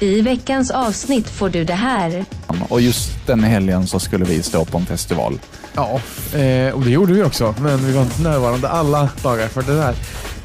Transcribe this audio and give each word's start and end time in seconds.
I 0.00 0.20
veckans 0.20 0.70
avsnitt 0.70 1.28
får 1.28 1.48
du 1.48 1.64
det 1.64 1.74
här. 1.74 2.24
Och 2.68 2.80
just 2.80 3.26
den 3.26 3.44
helgen 3.44 3.86
så 3.86 3.98
skulle 4.00 4.24
vi 4.24 4.42
stå 4.42 4.64
på 4.64 4.78
en 4.78 4.86
festival. 4.86 5.38
Ja, 5.74 6.00
eh, 6.38 6.74
och 6.74 6.84
det 6.84 6.90
gjorde 6.90 7.12
vi 7.12 7.22
också. 7.22 7.54
Men 7.60 7.86
vi 7.86 7.92
var 7.92 8.02
inte 8.02 8.22
närvarande 8.22 8.68
alla 8.68 9.08
dagar 9.22 9.48
för 9.48 9.62
det 9.62 9.76
där. 9.76 9.94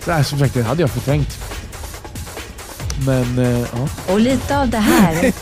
Det 0.05 0.13
här 0.13 0.23
som 0.23 0.39
sagt, 0.39 0.53
det 0.53 0.63
hade 0.63 0.81
jag 0.81 0.89
förträngt. 0.89 1.37
Men 3.05 3.39
eh, 3.39 3.59
ja. 3.59 4.13
Och 4.13 4.19
lite 4.19 4.59
av 4.59 4.69
det 4.69 4.77
här. 4.77 5.33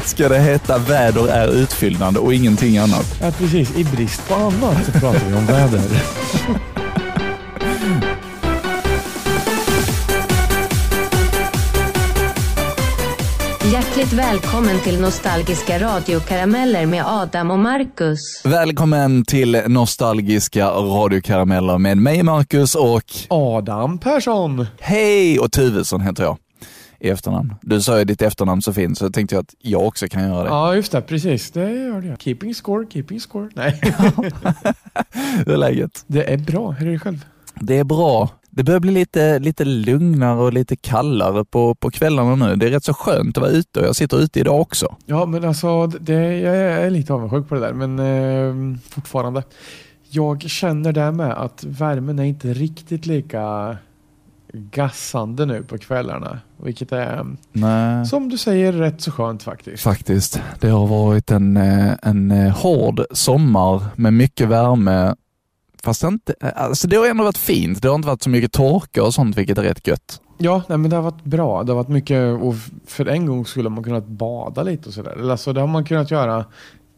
Ska 0.06 0.28
det 0.28 0.38
heta 0.38 0.78
väder 0.78 1.28
är 1.28 1.48
utfyllnad 1.48 2.16
och 2.16 2.34
ingenting 2.34 2.78
annat? 2.78 3.16
ja, 3.22 3.30
precis. 3.30 3.76
I 3.76 3.84
brist 3.84 4.28
på 4.28 4.34
annat 4.34 4.86
så 4.86 4.92
pratar 4.92 5.26
vi 5.28 5.34
om 5.34 5.46
väder. 5.46 5.82
Hjärtligt 14.10 14.28
välkommen 14.28 14.80
till 14.80 15.00
Nostalgiska 15.00 15.78
radiokarameller 15.78 16.86
med 16.86 17.04
Adam 17.06 17.50
och 17.50 17.58
Marcus. 17.58 18.42
Välkommen 18.44 19.24
till 19.24 19.62
nostalgiska 19.66 20.66
radiokarameller 20.70 21.78
med 21.78 21.98
mig 21.98 22.22
Marcus 22.22 22.74
och 22.74 23.04
Adam 23.28 23.98
Persson. 23.98 24.66
hej 24.80 25.38
och 25.38 25.52
Tuvesson 25.52 26.00
heter 26.00 26.22
jag 26.22 26.38
i 27.00 27.08
efternamn. 27.08 27.54
Du 27.62 27.80
sa 27.80 27.98
ju 27.98 28.04
ditt 28.04 28.22
efternamn 28.22 28.62
så 28.62 28.72
fint 28.72 28.98
så 28.98 29.10
tänkte 29.10 29.34
jag 29.34 29.42
att 29.42 29.54
jag 29.58 29.86
också 29.86 30.08
kan 30.08 30.22
göra 30.22 30.44
det. 30.44 30.50
Ja, 30.50 30.74
just 30.74 30.92
det. 30.92 31.00
Precis. 31.00 31.50
Det 31.50 31.70
gör 31.72 32.00
det. 32.00 32.16
Keeping 32.20 32.54
score, 32.54 32.86
keeping 32.90 33.20
score. 33.20 33.48
Nej, 33.54 33.80
Hur 35.46 35.52
är 35.52 35.56
läget? 35.56 36.04
det 36.06 36.32
är 36.32 36.38
bra. 36.38 36.70
Hur 36.70 36.88
är 36.88 36.92
det 36.92 36.98
själv? 36.98 37.24
Det 37.54 37.78
är 37.78 37.84
bra. 37.84 38.28
Det 38.60 38.64
börjar 38.64 38.80
bli 38.80 38.92
lite, 38.92 39.38
lite 39.38 39.64
lugnare 39.64 40.40
och 40.40 40.52
lite 40.52 40.76
kallare 40.76 41.44
på, 41.44 41.74
på 41.74 41.90
kvällarna 41.90 42.46
nu. 42.46 42.56
Det 42.56 42.66
är 42.66 42.70
rätt 42.70 42.84
så 42.84 42.94
skönt 42.94 43.36
att 43.36 43.42
vara 43.42 43.52
ute 43.52 43.80
och 43.80 43.86
jag 43.86 43.96
sitter 43.96 44.20
ute 44.20 44.40
idag 44.40 44.60
också. 44.60 44.96
Ja, 45.06 45.26
men 45.26 45.44
alltså, 45.44 45.86
det, 45.86 46.38
jag 46.38 46.56
är 46.56 46.90
lite 46.90 47.12
avundsjuk 47.12 47.48
på 47.48 47.54
det 47.54 47.60
där, 47.60 47.72
men 47.72 47.98
eh, 47.98 48.78
fortfarande. 48.88 49.42
Jag 50.10 50.42
känner 50.42 50.92
det 50.92 51.12
med 51.12 51.32
att 51.32 51.64
värmen 51.64 52.18
är 52.18 52.24
inte 52.24 52.52
riktigt 52.52 53.06
lika 53.06 53.76
gassande 54.52 55.46
nu 55.46 55.62
på 55.62 55.78
kvällarna, 55.78 56.40
vilket 56.62 56.92
är, 56.92 57.26
Nej. 57.52 58.06
som 58.06 58.28
du 58.28 58.38
säger, 58.38 58.72
rätt 58.72 59.00
så 59.00 59.10
skönt 59.10 59.42
faktiskt. 59.42 59.82
Faktiskt. 59.82 60.42
Det 60.60 60.68
har 60.68 60.86
varit 60.86 61.30
en, 61.30 61.56
eh, 61.56 61.92
en 62.02 62.30
eh, 62.30 62.56
hård 62.56 63.04
sommar 63.10 63.82
med 63.96 64.12
mycket 64.12 64.48
värme. 64.48 65.14
Fast 65.84 66.04
inte, 66.04 66.34
alltså 66.40 66.88
det 66.88 66.96
har 66.96 67.06
ändå 67.06 67.24
varit 67.24 67.38
fint. 67.38 67.82
Det 67.82 67.88
har 67.88 67.94
inte 67.94 68.08
varit 68.08 68.22
så 68.22 68.30
mycket 68.30 68.52
torka 68.52 69.02
och 69.02 69.14
sånt, 69.14 69.36
vilket 69.36 69.58
är 69.58 69.62
rätt 69.62 69.86
gött. 69.86 70.20
Ja, 70.38 70.62
nej, 70.68 70.78
men 70.78 70.90
det 70.90 70.96
har 70.96 71.02
varit 71.02 71.24
bra. 71.24 71.62
Det 71.62 71.72
har 71.72 71.76
varit 71.76 71.88
mycket, 71.88 72.40
och 72.40 72.54
för 72.86 73.06
en 73.06 73.26
gång 73.26 73.46
skulle 73.46 73.68
man 73.68 73.84
kunnat 73.84 74.06
bada 74.06 74.62
lite 74.62 74.88
och 74.88 74.94
sådär. 74.94 75.30
Alltså, 75.30 75.52
det 75.52 75.60
har 75.60 75.68
man 75.68 75.84
kunnat 75.84 76.10
göra, 76.10 76.44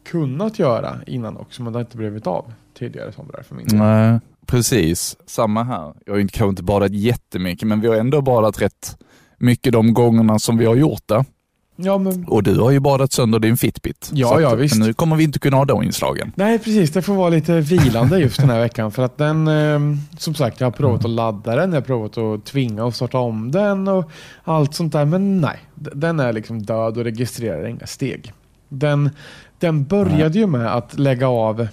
kunnat 0.05 0.59
göra 0.59 0.95
innan 1.07 1.37
också, 1.37 1.63
men 1.63 1.73
det 1.73 1.79
har 1.79 1.83
inte 1.83 1.97
blivit 1.97 2.27
av 2.27 2.53
tidigare 2.79 3.11
somrar 3.11 3.43
för 3.43 3.55
min 3.55 3.67
del. 3.67 3.79
Nej, 3.79 4.19
precis. 4.45 5.17
Samma 5.25 5.63
här. 5.63 5.93
Jag 6.05 6.13
har 6.13 6.19
ju 6.19 6.27
kanske 6.27 6.49
inte 6.49 6.63
badat 6.63 6.91
jättemycket, 6.91 7.67
men 7.67 7.81
vi 7.81 7.87
har 7.87 7.95
ändå 7.95 8.21
badat 8.21 8.61
rätt 8.61 8.97
mycket 9.37 9.73
de 9.73 9.93
gångerna 9.93 10.39
som 10.39 10.57
vi 10.57 10.65
har 10.65 10.75
gjort 10.75 11.03
det. 11.05 11.25
Ja, 11.75 11.97
men 11.97 12.25
Och 12.27 12.43
du 12.43 12.59
har 12.59 12.71
ju 12.71 12.79
badat 12.79 13.11
sönder 13.11 13.39
din 13.39 13.57
Fitbit. 13.57 14.09
Ja, 14.13 14.27
Så 14.27 14.35
att- 14.35 14.41
ja, 14.41 14.55
visst. 14.55 14.79
Nu 14.79 14.93
kommer 14.93 15.15
vi 15.15 15.23
inte 15.23 15.39
kunna 15.39 15.57
ha 15.57 15.65
de 15.65 15.83
inslagen. 15.83 16.31
Nej, 16.35 16.59
precis. 16.59 16.91
Det 16.91 17.01
får 17.01 17.13
vara 17.15 17.29
lite 17.29 17.59
vilande 17.59 18.19
just 18.19 18.39
den 18.39 18.49
här 18.49 18.59
veckan. 18.59 18.91
För 18.91 19.03
att 19.03 19.17
den, 19.17 19.47
eh, 19.47 19.79
som 20.17 20.35
sagt, 20.35 20.59
jag 20.59 20.67
har 20.67 20.71
provat 20.71 21.05
att 21.05 21.11
ladda 21.11 21.55
den, 21.55 21.69
jag 21.73 21.77
har 21.81 21.85
provat 21.85 22.17
att 22.17 22.45
tvinga 22.45 22.83
och 22.85 22.95
starta 22.95 23.17
om 23.17 23.51
den 23.51 23.87
och 23.87 24.11
allt 24.43 24.73
sånt 24.75 24.93
där. 24.93 25.05
Men 25.05 25.41
nej, 25.41 25.59
den 25.75 26.19
är 26.19 26.33
liksom 26.33 26.61
död 26.63 26.97
och 26.97 27.03
registrerar 27.03 27.65
inga 27.67 27.87
steg. 27.87 28.33
Den, 28.69 29.09
den 29.59 29.83
började 29.83 30.39
ju 30.39 30.47
med 30.47 30.75
att 30.75 30.99
lägga 30.99 31.27
av 31.27 31.67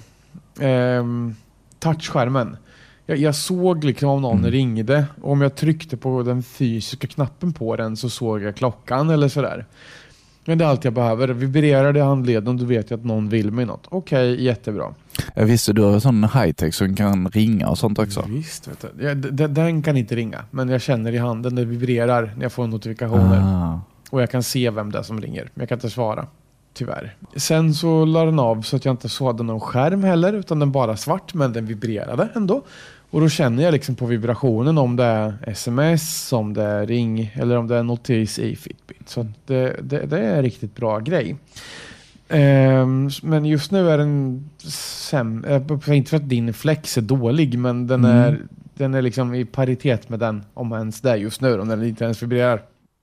ehm, 0.61 1.35
touchskärmen. 1.79 2.57
Jag, 3.11 3.19
jag 3.19 3.35
såg 3.35 3.85
liksom 3.85 4.09
om 4.09 4.23
någon 4.23 4.39
Mm. 4.39 4.51
ringde 4.51 5.05
och 5.23 5.33
om 5.33 5.41
jag 5.41 5.55
tryckte 5.57 5.97
på 5.97 6.23
den 6.23 6.43
fysiska 6.43 7.07
knappen 7.07 7.53
på 7.53 7.77
den 7.77 7.97
så 7.97 8.11
såg 8.11 8.43
jag 8.43 8.57
klockan 8.57 9.11
eller 9.11 9.29
sådär. 9.29 9.67
Men 10.45 10.59
det 10.59 10.65
är 10.65 10.69
allt 10.69 10.85
jag 10.85 10.95
behöver. 10.95 11.29
Vibrerar 11.29 11.93
det 11.93 11.99
i 11.99 12.03
handleden 12.03 12.57
då 12.57 12.65
vet 12.65 12.91
jag 12.91 12.99
att 13.01 13.05
någon 13.07 13.29
vill 13.29 13.51
mig 13.51 13.65
något. 13.67 13.87
Okej, 13.89 14.45
jättebra. 14.45 14.95
Jag 15.35 15.45
visste 15.47 15.73
du 15.73 15.83
har 15.83 15.93
en 15.93 16.01
sån 16.01 16.25
high-tech 16.25 16.75
som 16.75 16.97
kan 16.97 17.29
ringa 17.29 17.69
och 17.69 17.79
sånt 17.79 17.99
också. 17.99 18.25
Visst, 18.29 18.69
vet 18.69 18.81
du. 18.99 19.05
Ja, 19.07 19.15
d- 19.15 19.29
d- 19.31 19.47
den 19.47 19.83
kan 19.83 19.97
inte 19.97 20.17
ringa, 20.17 20.45
men 20.51 20.69
jag 20.69 20.83
känner 20.83 21.13
i 21.13 21.19
handen, 21.19 21.55
det 21.55 21.65
vibrerar 21.65 22.33
när 22.37 22.43
jag 22.43 22.53
får 22.53 22.67
notifikationer. 22.67 23.41
Ah. 23.45 23.81
Och 24.11 24.23
jag 24.23 24.31
kan 24.31 24.43
se 24.43 24.71
vem 24.71 24.93
det 24.93 24.99
är 24.99 25.03
som 25.03 25.21
ringer, 25.21 25.43
men 25.55 25.63
jag 25.63 25.69
kan 25.69 25.77
inte 25.77 25.91
svara. 25.91 26.27
Tyvärr. 26.75 27.17
Sen 27.37 27.75
så 27.75 28.05
la 28.05 28.25
den 28.25 28.39
av 28.39 28.63
så 28.63 28.77
att 28.77 28.85
jag 28.85 28.93
inte 28.93 29.09
såg 29.09 29.45
någon 29.45 29.61
skärm 29.61 30.05
heller, 30.05 30.33
utan 30.33 30.59
den 30.59 30.73
bara 30.73 30.97
svart, 30.97 31.35
men 31.35 31.53
den 31.53 31.67
vibrerade 31.67 32.29
ändå. 32.35 32.63
Och 33.11 33.21
då 33.21 33.29
känner 33.29 33.63
jag 33.63 33.73
liksom 33.73 33.95
på 33.95 34.07
vibrationen 34.07 34.79
om 34.79 34.97
det 34.97 35.05
är 35.05 35.35
sms, 35.47 36.33
om 36.33 36.55
det 36.55 36.63
är 36.63 36.87
ring 36.87 37.33
eller 37.35 37.57
om 37.57 37.67
det 37.69 37.77
är 37.77 37.83
notis 37.83 38.39
i 38.39 38.57
Fitbit. 38.57 39.09
Så 39.09 39.27
det, 39.47 39.77
det, 39.83 40.07
det 40.07 40.19
är 40.19 40.37
en 40.37 40.43
riktigt 40.43 40.77
bra 40.77 40.99
grej. 40.99 41.37
Ehm, 42.29 43.11
men 43.23 43.45
just 43.45 43.71
nu 43.71 43.91
är 43.91 43.99
den 43.99 44.45
sämre, 45.11 45.63
inte 45.97 46.11
för 46.11 46.17
att 46.17 46.29
din 46.29 46.55
flex 46.55 46.99
är 46.99 47.03
dålig, 47.03 47.59
men 47.59 47.87
den 47.87 48.05
Mm. 48.05 48.17
är, 48.17 48.39
den 48.75 48.95
är 48.95 49.03
liksom 49.03 49.35
i 49.35 49.45
paritet 49.45 50.09
med 50.09 50.19
den, 50.19 50.45
om 50.55 50.73
ens 50.73 51.01
det 51.01 51.17
just 51.17 51.41
nu, 51.41 51.61
om 51.61 51.69
den 51.69 51.85
inte 51.85 52.05
ens 52.05 52.23
vibrerar. 52.23 52.63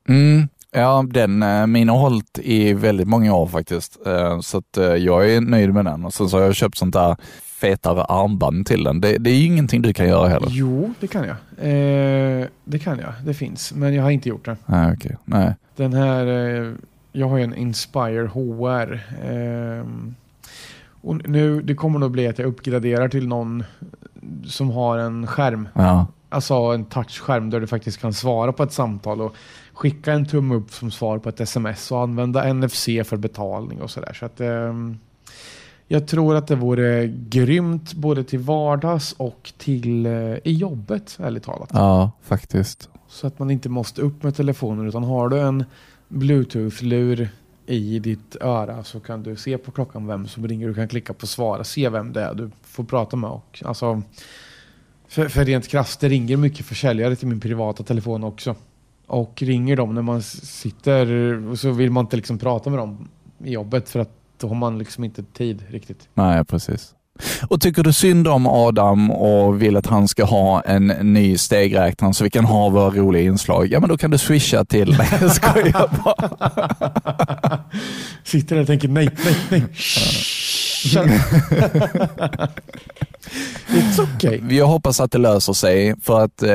Mm. 0.10 0.48
Ja, 0.78 1.06
den, 1.10 1.44
eh, 1.44 1.68
min 1.68 1.90
har 1.90 1.98
hållit 1.98 2.40
i 2.44 2.74
väldigt 2.74 3.08
många 3.08 3.34
år 3.36 3.48
faktiskt. 3.48 3.98
Eh, 4.08 4.40
Så 4.40 4.58
att 4.58 4.78
eh, 4.78 4.84
jag 4.86 5.32
är 5.32 5.42
nöjd 5.42 5.74
med 5.74 5.86
den. 5.86 6.06
Och 6.06 6.14
sen 6.14 6.30
så 6.30 6.38
har 6.38 6.44
jag 6.44 6.56
köpt 6.56 6.78
sånt 6.78 6.94
där 6.94 7.16
fetare 7.62 8.04
armband 8.04 8.66
till 8.68 8.84
den. 8.84 9.02
Det, 9.02 9.18
det 9.18 9.30
är 9.30 9.36
ju 9.36 9.46
ingenting 9.46 9.82
du 9.82 9.94
kan 9.94 10.08
göra 10.08 10.28
heller. 10.28 10.48
Jo, 10.52 10.94
det 11.00 11.08
kan 11.08 11.24
jag. 11.24 11.36
Eh, 11.58 12.46
det 12.66 12.80
kan 12.80 13.00
jag, 13.00 13.14
det 13.26 13.34
finns, 13.34 13.74
men 13.74 13.94
jag 13.94 14.04
har 14.04 14.10
inte 14.12 14.30
gjort 14.30 14.46
det. 14.46 14.58
Nej, 14.66 14.94
okej. 14.94 15.18
Nej. 15.26 15.56
Den 15.76 15.94
här, 15.94 16.28
eh, 16.28 16.72
jag 17.12 17.30
har 17.30 17.38
ju 17.38 17.44
en 17.44 17.56
Inspire 17.56 18.28
HR. 18.28 19.00
ehm, 19.32 20.16
och 21.02 21.30
nu, 21.30 21.62
det 21.62 21.74
kommer 21.76 22.00
nog 22.00 22.12
bli 22.12 22.28
att 22.28 22.40
jag 22.40 22.48
uppgraderar 22.48 23.08
till 23.10 23.28
någon 23.28 23.64
som 24.46 24.70
har 24.72 24.98
en 24.98 25.28
skärm. 25.28 25.70
Ja. 25.74 26.08
Alltså 26.30 26.54
en 26.54 26.86
touchskärm 26.86 27.50
där 27.50 27.60
du 27.60 27.68
faktiskt 27.68 28.02
kan 28.02 28.14
svara 28.14 28.52
på 28.52 28.64
ett 28.64 28.74
samtal 28.74 29.22
och 29.22 29.36
skicka 29.78 30.14
en 30.14 30.26
tumme 30.26 30.56
upp 30.56 30.72
som 30.72 30.92
svar 30.92 31.18
på 31.20 31.30
ett 31.30 31.40
sms 31.40 31.92
och 31.92 32.02
använda 32.02 32.54
NFC 32.54 32.86
för 32.86 33.18
betalning 33.18 33.82
och 33.82 33.92
sådär. 33.92 34.14
Så 34.14 34.26
att, 34.26 34.42
ehm, 34.42 34.98
jag 35.88 36.08
tror 36.08 36.36
att 36.36 36.48
det 36.48 36.56
vore 36.56 37.08
grymt 37.08 37.94
både 37.94 38.24
till 38.24 38.40
vardags 38.40 39.14
och 39.18 39.54
till 39.58 40.06
eh, 40.06 40.12
i 40.44 40.54
jobbet, 40.54 41.18
ärligt 41.20 41.44
talat. 41.44 41.70
ja, 41.74 42.12
faktiskt. 42.22 42.90
Så 43.08 43.28
att 43.28 43.40
man 43.40 43.52
inte 43.52 43.70
måste 43.70 44.02
upp 44.02 44.24
med 44.24 44.36
telefonen 44.36 44.88
utan 44.88 45.04
har 45.04 45.30
du 45.30 45.40
en 45.40 45.66
bluetooth-lur 46.08 47.30
i 47.66 48.00
ditt 48.00 48.36
öra 48.42 48.84
så 48.84 49.00
kan 49.00 49.24
du 49.24 49.36
se 49.36 49.58
på 49.58 49.72
klockan 49.72 50.08
vem 50.08 50.28
som 50.28 50.48
ringer. 50.48 50.68
Du 50.68 50.74
kan 50.74 50.88
klicka 50.88 51.14
på 51.14 51.28
svara, 51.28 51.64
se 51.64 51.90
vem 51.90 52.14
det 52.14 52.22
är 52.22 52.34
du 52.34 52.52
får 52.64 52.84
prata 52.84 53.16
med. 53.16 53.30
Och, 53.30 53.64
alltså, 53.66 54.02
för, 55.08 55.28
för 55.28 55.46
rent 55.46 55.68
krasst, 55.68 56.00
det 56.00 56.10
ringer 56.10 56.38
mycket 56.38 56.66
försäljare 56.66 57.16
till 57.16 57.28
min 57.28 57.40
privata 57.40 57.84
telefon 57.84 58.24
också. 58.24 58.56
Och 59.08 59.42
ringer 59.42 59.76
dem 59.76 59.96
när 59.96 60.02
man 60.02 60.22
sitter 60.22 61.34
och 61.48 61.60
så 61.60 61.72
vill 61.72 61.92
man 61.92 62.06
inte 62.06 62.16
liksom 62.16 62.38
prata 62.38 62.70
med 62.70 62.80
dem 62.80 63.10
i 63.44 63.52
jobbet 63.52 63.90
för 63.90 64.00
att 64.00 64.12
då 64.38 64.48
har 64.48 64.56
man 64.56 64.78
liksom 64.78 65.04
inte 65.04 65.24
tid 65.24 65.64
riktigt. 65.70 66.10
Nej, 66.14 66.46
precis. 66.46 66.96
Och 67.48 67.62
tycker 67.62 67.84
du 67.84 67.94
synd 67.94 68.28
om 68.28 68.48
Adam 68.48 69.12
och 69.12 69.62
vill 69.62 69.78
att 69.78 69.88
han 69.88 70.08
ska 70.08 70.26
ha 70.26 70.62
en 70.62 70.88
ny 70.88 71.38
stegräknare 71.38 72.14
så 72.14 72.24
vi 72.24 72.30
kan 72.30 72.46
ha 72.46 72.70
våra 72.70 72.90
roliga 72.90 73.24
inslag, 73.24 73.68
ja 73.72 73.80
men 73.80 73.90
då 73.90 73.98
kan 73.98 74.12
du 74.12 74.18
swisha 74.18 74.66
till... 74.66 74.96
Nej, 74.98 75.08
jag 75.22 75.32
skojar 75.32 75.90
bara. 76.04 77.60
Sitter 78.24 78.56
där 78.56 78.62
och 78.62 78.68
tänker 78.68 78.88
nej, 78.88 79.10
nej, 79.26 79.36
nej. 79.50 79.64
It's 83.68 84.16
okay. 84.16 84.58
Jag 84.58 84.66
hoppas 84.66 85.00
att 85.00 85.12
det 85.12 85.18
löser 85.18 85.54
sig 85.54 85.96
för 86.02 86.24
att 86.24 86.44
eh, 86.44 86.50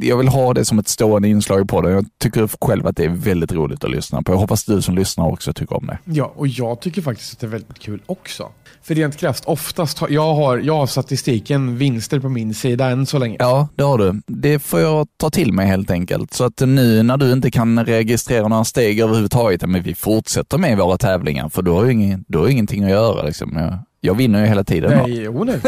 jag 0.00 0.16
vill 0.16 0.28
ha 0.28 0.54
det 0.54 0.64
som 0.64 0.78
ett 0.78 0.88
stående 0.88 1.28
inslag 1.28 1.68
på 1.68 1.80
det. 1.80 1.90
Jag 1.90 2.06
tycker 2.18 2.66
själv 2.66 2.86
att 2.86 2.96
det 2.96 3.04
är 3.04 3.08
väldigt 3.08 3.52
roligt 3.52 3.84
att 3.84 3.90
lyssna 3.90 4.22
på. 4.22 4.32
Jag 4.32 4.38
hoppas 4.38 4.64
du 4.64 4.82
som 4.82 4.94
lyssnar 4.94 5.26
också 5.26 5.52
tycker 5.52 5.76
om 5.76 5.86
det. 5.86 5.98
Ja, 6.04 6.32
och 6.36 6.48
jag 6.48 6.80
tycker 6.80 7.02
faktiskt 7.02 7.32
att 7.32 7.40
det 7.40 7.46
är 7.46 7.50
väldigt 7.50 7.78
kul 7.78 8.02
också. 8.06 8.48
För 8.82 8.94
rent 8.94 9.16
krasst, 9.16 9.44
oftast 9.44 9.95
har 9.98 10.08
jag, 10.08 10.34
har, 10.34 10.58
jag 10.58 10.76
har 10.76 10.86
statistiken 10.86 11.76
vinster 11.76 12.20
på 12.20 12.28
min 12.28 12.54
sida 12.54 12.86
än 12.86 13.06
så 13.06 13.18
länge. 13.18 13.36
Ja, 13.38 13.68
det 13.74 13.82
har 13.82 13.98
du. 13.98 14.22
Det 14.26 14.58
får 14.58 14.80
jag 14.80 15.08
ta 15.16 15.30
till 15.30 15.52
mig 15.52 15.66
helt 15.66 15.90
enkelt. 15.90 16.34
Så 16.34 16.44
att 16.44 16.60
nu 16.60 17.02
när 17.02 17.16
du 17.16 17.32
inte 17.32 17.50
kan 17.50 17.84
registrera 17.84 18.48
några 18.48 18.64
steg 18.64 19.00
överhuvudtaget, 19.00 19.62
men 19.66 19.82
vi 19.82 19.94
fortsätter 19.94 20.58
med 20.58 20.78
våra 20.78 20.98
tävlingar 20.98 21.48
för 21.48 21.62
då 21.62 21.74
har 21.74 21.82
jag 21.82 21.92
ingen, 21.92 22.24
då 22.28 22.38
har 22.38 22.48
ingenting 22.48 22.84
att 22.84 22.90
göra. 22.90 23.22
Liksom. 23.22 23.56
Jag, 23.56 23.78
jag 24.00 24.14
vinner 24.14 24.40
ju 24.40 24.46
hela 24.46 24.64
tiden. 24.64 24.90
Nej, 24.98 25.22
jo 25.22 25.44
nej. 25.44 25.60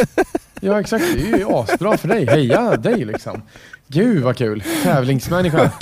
Ja 0.60 0.80
exakt, 0.80 1.04
det 1.14 1.32
är 1.32 1.38
ju 1.38 1.46
asbra 1.48 1.96
för 1.96 2.08
dig. 2.08 2.26
Heja 2.26 2.76
dig 2.76 3.04
liksom. 3.04 3.42
Gud 3.88 4.22
vad 4.22 4.36
kul. 4.36 4.62
Tävlingsmänniska. 4.82 5.72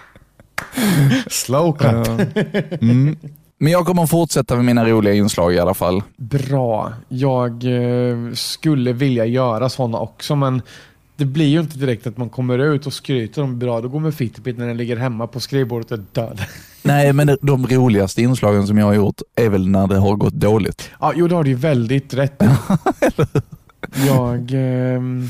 Slow 1.30 1.72
cut. 1.78 2.36
Mm. 2.80 3.16
Men 3.62 3.72
jag 3.72 3.86
kommer 3.86 4.02
att 4.02 4.10
fortsätta 4.10 4.56
med 4.56 4.64
mina 4.64 4.84
roliga 4.88 5.14
inslag 5.14 5.54
i 5.54 5.58
alla 5.58 5.74
fall. 5.74 6.02
Bra. 6.16 6.92
Jag 7.08 7.50
eh, 7.50 8.32
skulle 8.34 8.92
vilja 8.92 9.26
göra 9.26 9.68
sådana 9.68 9.98
också, 9.98 10.36
men 10.36 10.62
det 11.16 11.24
blir 11.24 11.46
ju 11.46 11.60
inte 11.60 11.78
direkt 11.78 12.06
att 12.06 12.16
man 12.16 12.28
kommer 12.28 12.58
ut 12.58 12.86
och 12.86 12.92
skryter 12.92 13.42
om 13.42 13.58
bra 13.58 13.80
det 13.80 13.88
går 13.88 14.00
med 14.00 14.14
Fitbit 14.14 14.58
när 14.58 14.66
den 14.66 14.76
ligger 14.76 14.96
hemma 14.96 15.26
på 15.26 15.40
skrivbordet 15.40 15.92
och 15.92 15.98
är 15.98 16.04
död. 16.12 16.40
Nej, 16.82 17.12
men 17.12 17.38
de 17.42 17.66
roligaste 17.66 18.22
inslagen 18.22 18.66
som 18.66 18.78
jag 18.78 18.86
har 18.86 18.94
gjort 18.94 19.20
är 19.34 19.48
väl 19.48 19.68
när 19.68 19.86
det 19.86 19.98
har 19.98 20.16
gått 20.16 20.34
dåligt. 20.34 20.90
Ja, 21.00 21.12
jo, 21.16 21.28
det 21.28 21.34
har 21.34 21.44
du 21.44 21.50
ju 21.50 21.56
väldigt 21.56 22.14
rätt. 22.14 22.42
Jag... 24.06 24.50
ehm, 24.50 25.28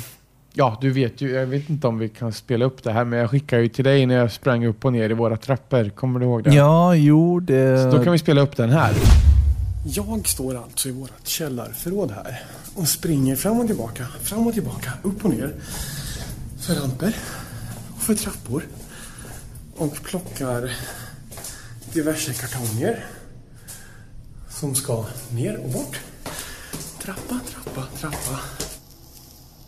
Ja, 0.54 0.78
du 0.80 0.90
vet 0.90 1.20
ju, 1.20 1.30
jag 1.30 1.46
vet 1.46 1.70
inte 1.70 1.86
om 1.86 1.98
vi 1.98 2.08
kan 2.08 2.32
spela 2.32 2.64
upp 2.64 2.82
det 2.82 2.92
här, 2.92 3.04
men 3.04 3.18
jag 3.18 3.30
skickade 3.30 3.62
ju 3.62 3.68
till 3.68 3.84
dig 3.84 4.06
när 4.06 4.14
jag 4.14 4.32
sprang 4.32 4.66
upp 4.66 4.84
och 4.84 4.92
ner 4.92 5.10
i 5.10 5.12
våra 5.12 5.36
trappor. 5.36 5.88
Kommer 5.88 6.20
du 6.20 6.26
ihåg 6.26 6.44
det? 6.44 6.54
Ja, 6.54 6.94
jo, 6.94 7.40
det... 7.40 7.82
Så 7.82 7.96
då 7.96 8.04
kan 8.04 8.12
vi 8.12 8.18
spela 8.18 8.40
upp 8.40 8.56
den 8.56 8.70
här. 8.70 8.94
Jag 9.84 10.28
står 10.28 10.56
alltså 10.56 10.88
i 10.88 10.92
vårt 10.92 11.28
källarförråd 11.28 12.10
här 12.10 12.42
och 12.74 12.88
springer 12.88 13.36
fram 13.36 13.60
och 13.60 13.66
tillbaka, 13.66 14.06
fram 14.22 14.46
och 14.46 14.54
tillbaka, 14.54 14.92
upp 15.02 15.24
och 15.24 15.30
ner. 15.30 15.54
För 16.60 16.74
ramper 16.74 17.16
och 17.94 18.02
för 18.02 18.14
trappor. 18.14 18.62
Och 19.76 20.02
plockar 20.02 20.70
diverse 21.92 22.32
kartonger 22.32 23.04
som 24.48 24.74
ska 24.74 25.04
ner 25.30 25.56
och 25.64 25.70
bort. 25.70 26.00
Trappa, 27.02 27.40
trappa, 27.50 27.86
trappa. 28.00 28.40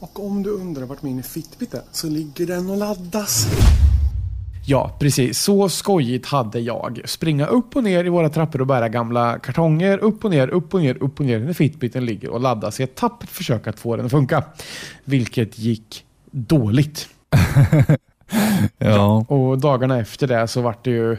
Och 0.05 0.27
om 0.27 0.43
du 0.43 0.51
undrar 0.51 0.87
vart 0.87 1.03
min 1.03 1.23
Fitbit 1.23 1.75
är 1.75 1.83
så 1.93 2.09
ligger 2.09 2.47
den 2.47 2.71
och 2.71 2.77
laddas. 2.77 3.47
Ja, 4.67 4.97
precis. 5.01 5.39
Så 5.39 5.69
skojigt 5.69 6.27
hade 6.27 6.61
jag. 6.61 7.01
Springa 7.05 7.47
upp 7.47 7.77
och 7.77 7.85
ner 7.85 8.05
i 8.05 8.09
våra 8.09 8.29
trappor 8.29 8.61
och 8.61 8.67
bära 8.67 8.89
gamla 8.89 9.39
kartonger. 9.39 9.99
Upp 9.99 10.25
och 10.25 10.31
ner, 10.31 10.49
upp 10.49 10.75
och 10.75 10.81
ner, 10.81 11.03
upp 11.03 11.21
och 11.21 11.27
ner 11.27 11.39
när 11.39 11.53
Fitbiten 11.53 12.07
ligger 12.07 12.31
och 12.31 12.41
laddas 12.41 12.81
i 12.81 12.83
ett 12.83 12.95
tappert 12.95 13.31
försök 13.31 13.67
att 13.67 13.79
få 13.79 13.97
den 13.97 14.07
att 14.07 14.11
funka. 14.13 14.45
Vilket 15.05 15.59
gick 15.59 16.05
dåligt. 16.31 17.09
Ja. 18.79 19.25
Och 19.29 19.59
dagarna 19.59 20.01
efter 20.01 20.27
det 20.27 20.49
så 20.49 20.61
vart 20.61 20.85
det 20.85 20.91
ju 20.91 21.17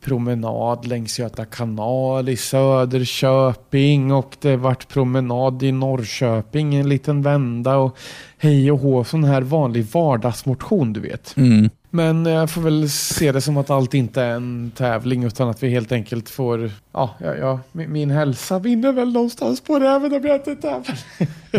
promenad 0.00 0.86
längs 0.86 1.18
Göta 1.18 1.44
kanal 1.44 2.28
i 2.28 2.36
Söderköping 2.36 4.12
och 4.12 4.36
det 4.40 4.56
vart 4.56 4.88
promenad 4.88 5.62
i 5.62 5.72
Norrköping 5.72 6.74
en 6.74 6.88
liten 6.88 7.22
vända 7.22 7.76
och 7.76 7.96
hej 8.38 8.72
och 8.72 8.78
hå, 8.78 9.04
sån 9.04 9.24
här 9.24 9.42
vanlig 9.42 9.86
vardagsmotion 9.92 10.92
du 10.92 11.00
vet. 11.00 11.36
Mm. 11.36 11.70
Men 11.90 12.26
jag 12.26 12.50
får 12.50 12.60
väl 12.60 12.90
se 12.90 13.32
det 13.32 13.40
som 13.40 13.56
att 13.56 13.70
allt 13.70 13.94
inte 13.94 14.22
är 14.22 14.30
en 14.30 14.72
tävling 14.76 15.24
utan 15.24 15.48
att 15.48 15.62
vi 15.62 15.70
helt 15.70 15.92
enkelt 15.92 16.28
får, 16.28 16.70
ja, 16.92 17.14
ja, 17.18 17.34
ja 17.34 17.60
min, 17.72 18.10
hälsa 18.10 18.58
vinner 18.58 18.92
väl 18.92 19.12
någonstans 19.12 19.60
på 19.60 19.78
det 19.78 19.88
även 19.88 20.14
om 20.14 20.26
jag 20.26 20.36
inte 20.36 20.56
tävlar. 20.56 20.98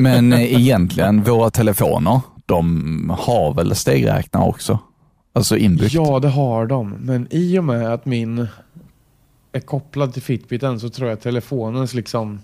Men 0.01 0.33
eh, 0.33 0.53
egentligen, 0.53 1.23
våra 1.23 1.49
telefoner, 1.49 2.21
de 2.45 3.15
har 3.19 3.53
väl 3.53 3.75
stegräknare 3.75 4.43
också? 4.47 4.79
Alltså 5.33 5.57
inbyggt? 5.57 5.93
Ja, 5.93 6.19
det 6.19 6.29
har 6.29 6.65
de. 6.65 6.89
Men 6.89 7.27
i 7.29 7.59
och 7.59 7.63
med 7.63 7.93
att 7.93 8.05
min 8.05 8.47
är 9.51 9.59
kopplad 9.59 10.13
till 10.13 10.21
Fitbiten 10.21 10.79
så 10.79 10.89
tror 10.89 11.09
jag 11.09 11.15
att 11.15 11.21
telefonens 11.23 11.93
liksom 11.93 12.39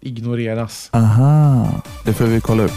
ignoreras. 0.00 0.90
Aha, 0.92 1.68
det 2.04 2.12
får 2.12 2.24
vi 2.24 2.40
kolla 2.40 2.62
upp. 2.62 2.72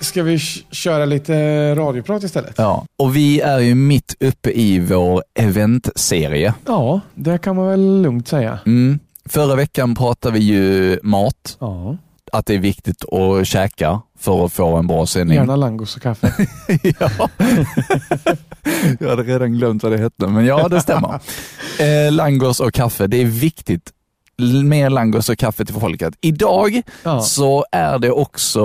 Ska 0.00 0.22
vi 0.22 0.38
köra 0.70 1.04
lite 1.04 1.34
radioprat 1.74 2.22
istället? 2.22 2.54
Ja, 2.58 2.86
och 2.96 3.16
vi 3.16 3.40
är 3.40 3.58
ju 3.58 3.74
mitt 3.74 4.16
uppe 4.20 4.50
i 4.50 4.80
vår 4.80 5.22
eventserie. 5.34 6.54
Ja, 6.66 7.00
det 7.14 7.38
kan 7.38 7.56
man 7.56 7.68
väl 7.68 8.02
lugnt 8.02 8.28
säga. 8.28 8.58
Mm. 8.66 8.98
Förra 9.24 9.56
veckan 9.56 9.94
pratade 9.94 10.38
vi 10.38 10.44
ju 10.44 10.98
mat, 11.02 11.56
Ja, 11.60 11.96
att 12.32 12.46
det 12.46 12.54
är 12.54 12.58
viktigt 12.58 13.04
att 13.12 13.46
käka 13.46 14.00
för 14.22 14.44
att 14.44 14.52
få 14.52 14.76
en 14.76 14.86
bra 14.86 15.06
sändning. 15.06 15.36
gärna 15.36 15.56
langos 15.56 15.96
och 15.96 16.02
kaffe. 16.02 16.32
ja. 16.98 17.28
Jag 19.00 19.08
hade 19.08 19.22
redan 19.22 19.52
glömt 19.52 19.82
vad 19.82 19.92
det 19.92 19.98
hette, 19.98 20.26
men 20.26 20.46
ja, 20.46 20.68
det 20.68 20.80
stämmer. 20.80 21.20
Eh, 21.78 22.12
langos 22.12 22.60
och 22.60 22.74
kaffe, 22.74 23.06
det 23.06 23.16
är 23.16 23.24
viktigt. 23.24 23.90
Mer 24.64 24.90
langos 24.90 25.28
och 25.28 25.38
kaffe 25.38 25.64
till 25.64 25.74
folket. 25.74 26.14
Idag 26.20 26.82
Ja. 27.02 27.20
så 27.20 27.64
är 27.72 27.98
det 27.98 28.10
också 28.10 28.62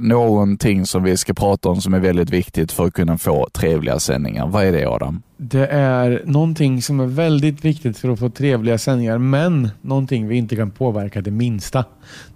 någonting 0.00 0.86
som 0.86 1.02
vi 1.02 1.16
ska 1.16 1.34
prata 1.34 1.68
om 1.68 1.80
som 1.80 1.94
är 1.94 2.00
väldigt 2.00 2.30
viktigt 2.30 2.72
för 2.72 2.86
att 2.86 2.92
kunna 2.92 3.18
få 3.18 3.48
trevliga 3.52 3.98
sändningar. 3.98 4.46
Vad 4.46 4.64
är 4.64 4.72
det 4.72 4.86
Adam? 4.86 5.22
Det 5.36 5.66
är 5.66 6.22
någonting 6.24 6.82
som 6.82 7.00
är 7.00 7.06
väldigt 7.06 7.64
viktigt 7.64 7.98
för 7.98 8.08
att 8.08 8.18
få 8.18 8.30
trevliga 8.30 8.78
sändningar, 8.78 9.18
men 9.18 9.68
någonting 9.82 10.28
vi 10.28 10.36
inte 10.36 10.56
kan 10.56 10.70
påverka 10.70 11.20
det 11.20 11.30
minsta. 11.30 11.84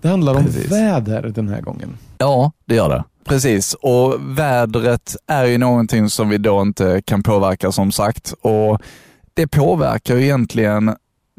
Det 0.01 0.09
handlar 0.09 0.35
om 0.35 0.45
Precis. 0.45 0.73
väder 0.73 1.23
den 1.35 1.49
här 1.49 1.61
gången. 1.61 1.99
Ja, 2.19 2.53
det 2.67 2.75
gör 2.75 2.89
det. 2.89 3.05
Precis, 3.25 3.75
och 3.75 4.15
vädret 4.39 5.17
är 5.27 5.45
ju 5.45 5.59
någonting 5.59 6.09
som 6.11 6.29
vi 6.29 6.39
då 6.39 6.63
inte 6.63 7.03
kan 7.05 7.23
påverka 7.23 7.73
som 7.73 7.93
sagt. 7.93 8.35
Och 8.41 8.81
Det 9.35 9.47
påverkar 9.47 10.17
ju 10.17 10.23
egentligen 10.23 10.95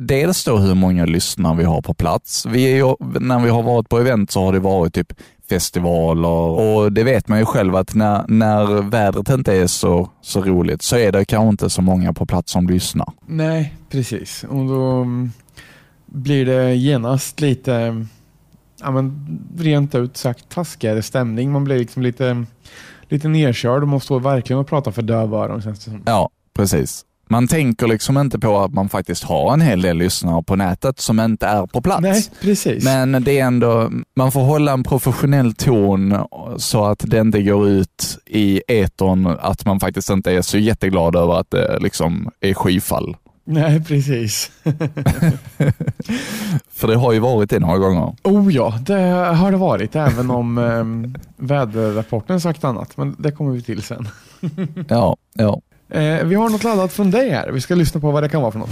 dels 0.07 0.43
då 0.43 0.57
hur 0.57 0.75
många 0.75 1.05
lyssnare 1.05 1.57
vi 1.57 1.63
har 1.63 1.81
på 1.81 1.93
plats. 1.93 2.45
Vi 2.45 2.63
är 2.63 2.75
ju, 2.75 2.95
när 3.19 3.39
vi 3.39 3.49
har 3.49 3.63
varit 3.63 3.89
på 3.89 3.99
event 3.99 4.31
så 4.31 4.45
har 4.45 4.53
det 4.53 4.59
varit 4.59 4.93
typ 4.93 5.13
festivaler 5.49 6.29
och 6.29 6.91
det 6.91 7.03
vet 7.03 7.27
man 7.27 7.39
ju 7.39 7.45
själv 7.45 7.75
att 7.75 7.95
när, 7.95 8.25
när 8.27 8.89
vädret 8.89 9.29
inte 9.29 9.53
är 9.53 9.67
så, 9.67 10.09
så 10.21 10.41
roligt 10.41 10.81
så 10.81 10.97
är 10.97 11.11
det 11.11 11.25
kanske 11.25 11.49
inte 11.49 11.69
så 11.69 11.81
många 11.81 12.13
på 12.13 12.25
plats 12.25 12.51
som 12.51 12.67
lyssnar. 12.67 13.07
Nej, 13.25 13.73
precis. 13.89 14.43
Och 14.43 14.65
då 14.65 15.01
mm, 15.01 15.31
blir 16.05 16.45
det 16.45 16.75
genast 16.75 17.41
lite, 17.41 18.05
ja 18.81 18.91
men 18.91 19.27
rent 19.57 19.95
ut 19.95 20.17
sagt 20.17 20.49
taskigare 20.49 21.01
stämning. 21.01 21.51
Man 21.51 21.63
blir 21.63 21.79
liksom 21.79 22.01
lite, 22.01 22.45
lite 23.01 23.27
nedkörd 23.27 23.81
och 23.81 23.87
man 23.87 23.99
står 23.99 24.19
verkligen 24.19 24.59
och 24.59 24.67
pratar 24.67 24.91
för 24.91 25.01
dövöron 25.01 25.61
känns 25.61 25.79
det 25.79 25.91
som. 25.91 26.03
Ja, 26.05 26.29
precis. 26.53 27.05
Man 27.29 27.47
tänker 27.47 27.87
liksom 27.87 28.17
inte 28.17 28.39
på 28.39 28.59
att 28.59 28.73
man 28.73 28.89
faktiskt 28.89 29.23
har 29.23 29.53
en 29.53 29.61
hel 29.61 29.81
del 29.81 29.97
lyssnare 29.97 30.43
på 30.43 30.55
nätet 30.55 30.99
som 30.99 31.19
inte 31.19 31.47
är 31.47 31.65
på 31.65 31.81
plats. 31.81 32.01
Nej, 32.01 32.29
precis. 32.41 32.83
Men 32.83 33.23
det 33.23 33.39
är 33.39 33.45
ändå, 33.45 33.91
man 34.15 34.31
får 34.31 34.41
hålla 34.41 34.71
en 34.71 34.83
professionell 34.83 35.53
ton 35.53 36.17
så 36.57 36.85
att 36.85 37.03
det 37.07 37.19
inte 37.19 37.41
går 37.41 37.67
ut 37.67 38.17
i 38.25 38.61
etern 38.67 39.27
att 39.27 39.65
man 39.65 39.79
faktiskt 39.79 40.09
inte 40.09 40.31
är 40.31 40.41
så 40.41 40.57
jätteglad 40.57 41.15
över 41.15 41.39
att 41.39 41.51
det 41.51 41.79
liksom 41.79 42.29
är 42.39 42.53
skyfall. 42.53 43.15
Nej, 43.45 43.83
precis. 43.83 44.51
För 46.71 46.87
det 46.87 46.95
har 46.95 47.13
ju 47.13 47.19
varit 47.19 47.49
det 47.49 47.59
några 47.59 47.77
gånger. 47.77 48.15
Oh 48.23 48.53
ja, 48.53 48.79
det 48.81 49.01
har 49.35 49.51
det 49.51 49.57
varit, 49.57 49.95
även 49.95 50.31
om 50.31 50.57
um, 50.57 51.15
väderrapporten 51.37 52.41
sagt 52.41 52.63
annat. 52.63 52.97
Men 52.97 53.15
det 53.19 53.31
kommer 53.31 53.51
vi 53.51 53.61
till 53.61 53.81
sen. 53.81 54.07
Ja, 54.87 55.17
ja. 55.33 55.61
Eh, 55.93 56.23
vi 56.23 56.35
har 56.35 56.49
något 56.49 56.63
laddat 56.63 56.93
från 56.93 57.11
dig 57.11 57.29
här. 57.29 57.51
Vi 57.51 57.61
ska 57.61 57.75
lyssna 57.75 57.99
på 57.99 58.11
vad 58.11 58.23
det 58.23 58.29
kan 58.29 58.41
vara 58.41 58.51
för 58.51 58.59
något. 58.59 58.69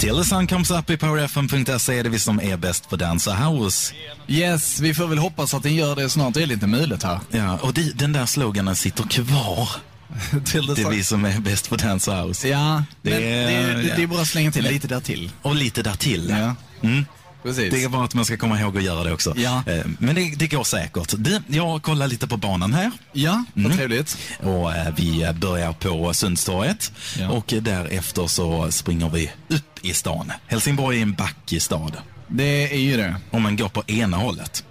Till 0.00 0.16
the 0.16 0.24
sun 0.24 0.46
comes 0.46 0.70
up 0.70 0.90
i 0.90 0.96
powerfm.se 0.96 1.98
är 1.98 2.02
det 2.04 2.08
vi 2.08 2.18
som 2.18 2.40
är 2.40 2.56
bäst 2.56 2.88
på 2.90 2.96
Dansa 2.96 3.32
House. 3.34 3.94
Yes, 4.28 4.80
vi 4.80 4.94
får 4.94 5.06
väl 5.06 5.18
hoppas 5.18 5.54
att 5.54 5.62
den 5.62 5.74
gör 5.74 5.96
det 5.96 6.08
snart. 6.10 6.34
Det 6.34 6.42
är 6.42 6.46
lite 6.46 6.66
möjligt 6.66 7.02
här. 7.02 7.18
Ja, 7.30 7.58
och 7.62 7.74
det, 7.74 7.98
den 7.98 8.12
där 8.12 8.26
sloganen 8.26 8.76
sitter 8.76 9.04
kvar. 9.04 9.68
Till 10.44 10.66
Det 10.66 10.82
är 10.82 10.90
vi 10.90 11.04
som 11.04 11.24
är 11.24 11.38
bäst 11.40 11.68
på 11.70 11.76
Dansa 11.76 12.22
House. 12.22 12.48
Ja, 12.48 12.82
Det 13.02 13.10
men 13.10 13.22
är- 13.22 13.66
det, 13.66 13.74
det, 13.82 13.88
ja. 13.88 13.94
det 13.96 14.02
är 14.02 14.06
bara 14.06 14.20
att 14.20 14.26
slänga 14.28 14.50
till 14.52 14.64
lite 14.64 14.88
där 14.88 15.00
till. 15.00 15.30
Och 15.42 15.54
lite 15.54 15.82
därtill. 15.82 16.30
Ja. 16.38 16.54
Mm. 16.88 17.04
Precis. 17.42 17.70
Det 17.74 17.84
är 17.84 17.88
bara 17.88 18.04
att 18.04 18.14
man 18.14 18.24
ska 18.24 18.36
komma 18.36 18.60
ihåg 18.60 18.76
att 18.78 18.82
göra 18.82 19.04
det 19.04 19.12
också. 19.12 19.32
Ja. 19.36 19.62
Eh, 19.66 19.84
Men 19.98 20.14
det, 20.14 20.34
det 20.36 20.46
går 20.46 20.64
säkert. 20.64 21.14
Det, 21.18 21.42
jag 21.48 21.82
kollar 21.82 22.06
lite 22.08 22.26
på 22.26 22.36
banan 22.36 22.74
här. 22.74 22.90
Ja, 23.12 23.44
vad 23.54 23.64
Mm. 23.64 23.76
trevligt. 23.76 24.18
Och 24.42 24.74
eh, 24.74 24.94
vi 24.96 25.28
börjar 25.40 25.72
på 25.72 26.14
Sundstorget 26.14 26.92
Ja. 27.18 27.28
och 27.30 27.54
därefter 27.62 28.26
så 28.26 28.70
springer 28.70 29.08
vi 29.08 29.30
upp 29.48 29.78
i 29.82 29.92
stan. 29.94 30.32
Helsingborg 30.46 30.98
är 30.98 31.02
en 31.02 31.14
backig 31.14 31.62
stad. 31.62 31.96
Det 32.28 32.72
är 32.74 32.78
ju 32.80 32.96
det. 32.96 33.16
Om 33.30 33.42
man 33.42 33.56
går 33.56 33.68
på 33.68 33.82
ena 33.86 34.16
hållet. 34.16 34.64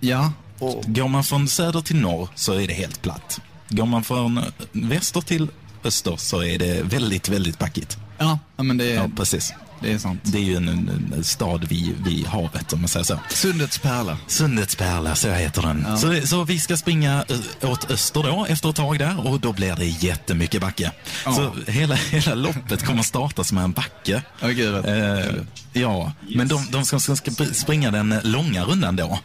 Ja. 0.00 0.32
Och, 0.58 0.84
Går 0.86 1.08
man 1.08 1.24
från 1.24 1.48
söder 1.48 1.80
till 1.80 1.96
norr 1.96 2.28
så 2.34 2.52
är 2.52 2.66
det 2.66 2.74
helt 2.74 3.02
platt. 3.02 3.40
Går 3.68 3.86
man 3.86 4.04
från 4.04 4.40
väster 4.72 5.20
till 5.20 5.48
öster 5.84 6.16
så 6.16 6.42
är 6.42 6.58
det 6.58 6.82
väldigt, 6.82 7.28
väldigt 7.28 7.58
backigt. 7.58 7.98
ja, 8.18 8.38
ja, 8.56 8.62
men 8.62 8.76
det 8.78 8.84
Ja, 8.86 9.02
är, 9.02 9.08
precis. 9.08 9.52
Det 9.82 9.92
är 9.92 9.98
sant. 9.98 10.20
Det 10.22 10.38
är 10.38 10.42
ju 10.42 10.56
en, 10.56 10.68
en, 10.68 11.24
stad 11.24 11.64
vid, 11.64 11.94
vid 12.04 12.26
havet 12.26 12.72
om 12.72 12.80
man 12.80 12.88
säger 12.88 13.04
så. 13.04 13.18
Sundets 13.28 13.78
pärla. 13.78 14.18
Sundets 14.26 14.74
pärla, 14.74 15.14
så 15.14 15.30
heter 15.30 15.62
den. 15.62 15.98
Så, 15.98 16.26
så 16.26 16.44
vi 16.44 16.58
ska 16.58 16.76
springa 16.76 17.24
åt 17.62 17.90
öster 17.90 18.22
då, 18.22 18.46
efter 18.48 18.70
ett 18.70 18.76
tag 18.76 18.98
där, 18.98 19.26
och 19.26 19.40
då 19.40 19.52
blir 19.52 19.76
det 19.76 19.86
jättemycket 19.86 20.60
backe. 20.60 20.92
Ja. 21.24 21.32
Så 21.32 21.70
hela, 21.70 21.94
hela 21.94 22.34
loppet 22.34 22.84
kommer 22.84 23.02
starta 23.02 23.44
som 23.44 23.58
en 23.58 23.72
backe. 23.72 24.22
Åh, 24.42 24.48
gud, 24.48 24.86
Eh, 24.86 25.34
ja, 25.72 26.12
men 26.28 26.48
de, 26.48 26.66
de 26.70 26.84
ska, 26.84 27.00
ska 27.00 27.30
springa 27.52 27.90
den 27.90 28.14
långa 28.22 28.64
rundan 28.64 28.96
då. 28.96 29.18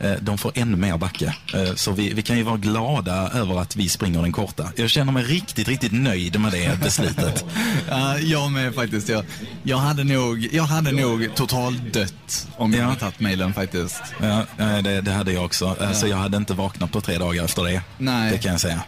Eh, 0.00 0.12
de 0.20 0.38
får 0.38 0.52
ännu 0.54 0.76
mer 0.76 0.96
backe. 0.98 1.34
Eh, 1.54 1.74
Så 1.74 1.92
vi, 1.92 2.12
vi 2.14 2.22
kan 2.22 2.36
ju 2.36 2.42
vara 2.42 2.56
glada 2.56 3.30
över 3.34 3.60
att 3.60 3.76
vi 3.76 3.88
springer 3.88 4.22
den 4.22 4.32
korta. 4.32 4.68
Jag 4.76 4.90
känner 4.90 5.12
mig 5.12 5.24
riktigt, 5.24 5.68
riktigt 5.68 5.92
nöjd 5.92 6.40
med 6.40 6.52
det 6.52 6.80
beslutet. 6.82 7.44
Ja, 7.90 8.18
jag 8.18 8.50
med 8.50 8.74
faktiskt. 8.74 9.08
Jag, 9.08 9.24
jag, 9.62 9.76
hade 9.76 10.04
nog, 10.04 10.48
jag 10.52 10.64
hade 10.64 10.92
nog 10.92 11.28
totalt 11.34 11.92
dött 11.92 12.48
om 12.56 12.72
jag 12.72 12.80
Ja. 12.82 12.84
hade 12.86 13.00
tagit 13.00 13.20
mailen 13.20 13.52
faktiskt. 13.54 14.02
Ja, 14.22 14.40
eh, 14.58 14.78
det, 14.82 15.00
det 15.00 15.12
hade 15.12 15.32
jag 15.32 15.44
också. 15.44 15.76
Eh, 15.80 15.92
Så 15.92 16.06
jag 16.06 16.16
hade 16.16 16.36
inte 16.36 16.54
vaknat 16.54 16.92
på 16.92 17.00
tre 17.00 17.18
dagar 17.18 17.44
efter 17.44 17.64
det. 17.64 17.82
Nej. 17.98 18.32
Det 18.32 18.38
kan 18.38 18.52
jag 18.52 18.60
säga. 18.60 18.82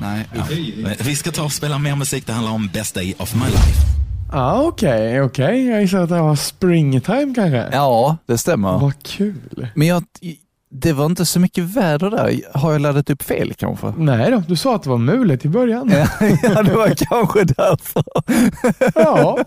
Nej. 0.00 0.28
Eh, 0.34 0.96
Vi 1.00 1.16
ska 1.16 1.32
ta 1.32 1.42
och 1.42 1.52
spela 1.52 1.78
mer 1.78 1.96
musik. 1.96 2.26
Det 2.26 2.32
handlar 2.32 2.52
om 2.52 2.68
Best 2.68 2.94
Day 2.94 3.14
of 3.18 3.34
My 3.34 3.44
Life. 3.46 3.95
Ja, 4.32 4.62
okej, 4.62 5.22
okej. 5.22 5.66
Jag 5.66 5.80
gissar 5.82 5.98
att 5.98 6.08
det 6.08 6.20
var 6.20 6.36
springtime 6.36 7.32
kanske. 7.34 7.68
Ja, 7.72 8.16
det 8.26 8.38
stämmer. 8.38 8.78
Vad 8.78 9.02
kul. 9.02 9.68
Men 9.74 9.86
jag, 9.88 10.04
det 10.70 10.92
var 10.92 11.06
inte 11.06 11.26
så 11.26 11.40
mycket 11.40 11.64
väder 11.64 12.10
där. 12.10 12.40
Har 12.54 12.72
jag 12.72 12.80
laddat 12.80 13.10
upp 13.10 13.22
fel 13.22 13.54
kanske? 13.54 13.94
Nej 13.98 14.30
då, 14.30 14.42
du 14.48 14.56
sa 14.56 14.74
att 14.74 14.82
det 14.82 14.90
var 14.90 14.98
mulet 14.98 15.44
i 15.44 15.48
början. 15.48 15.90
ja, 15.90 16.06
det 16.62 16.74
var 16.76 16.94
kanske 16.94 17.44
därför. 17.44 18.04
Ja, 18.94 19.38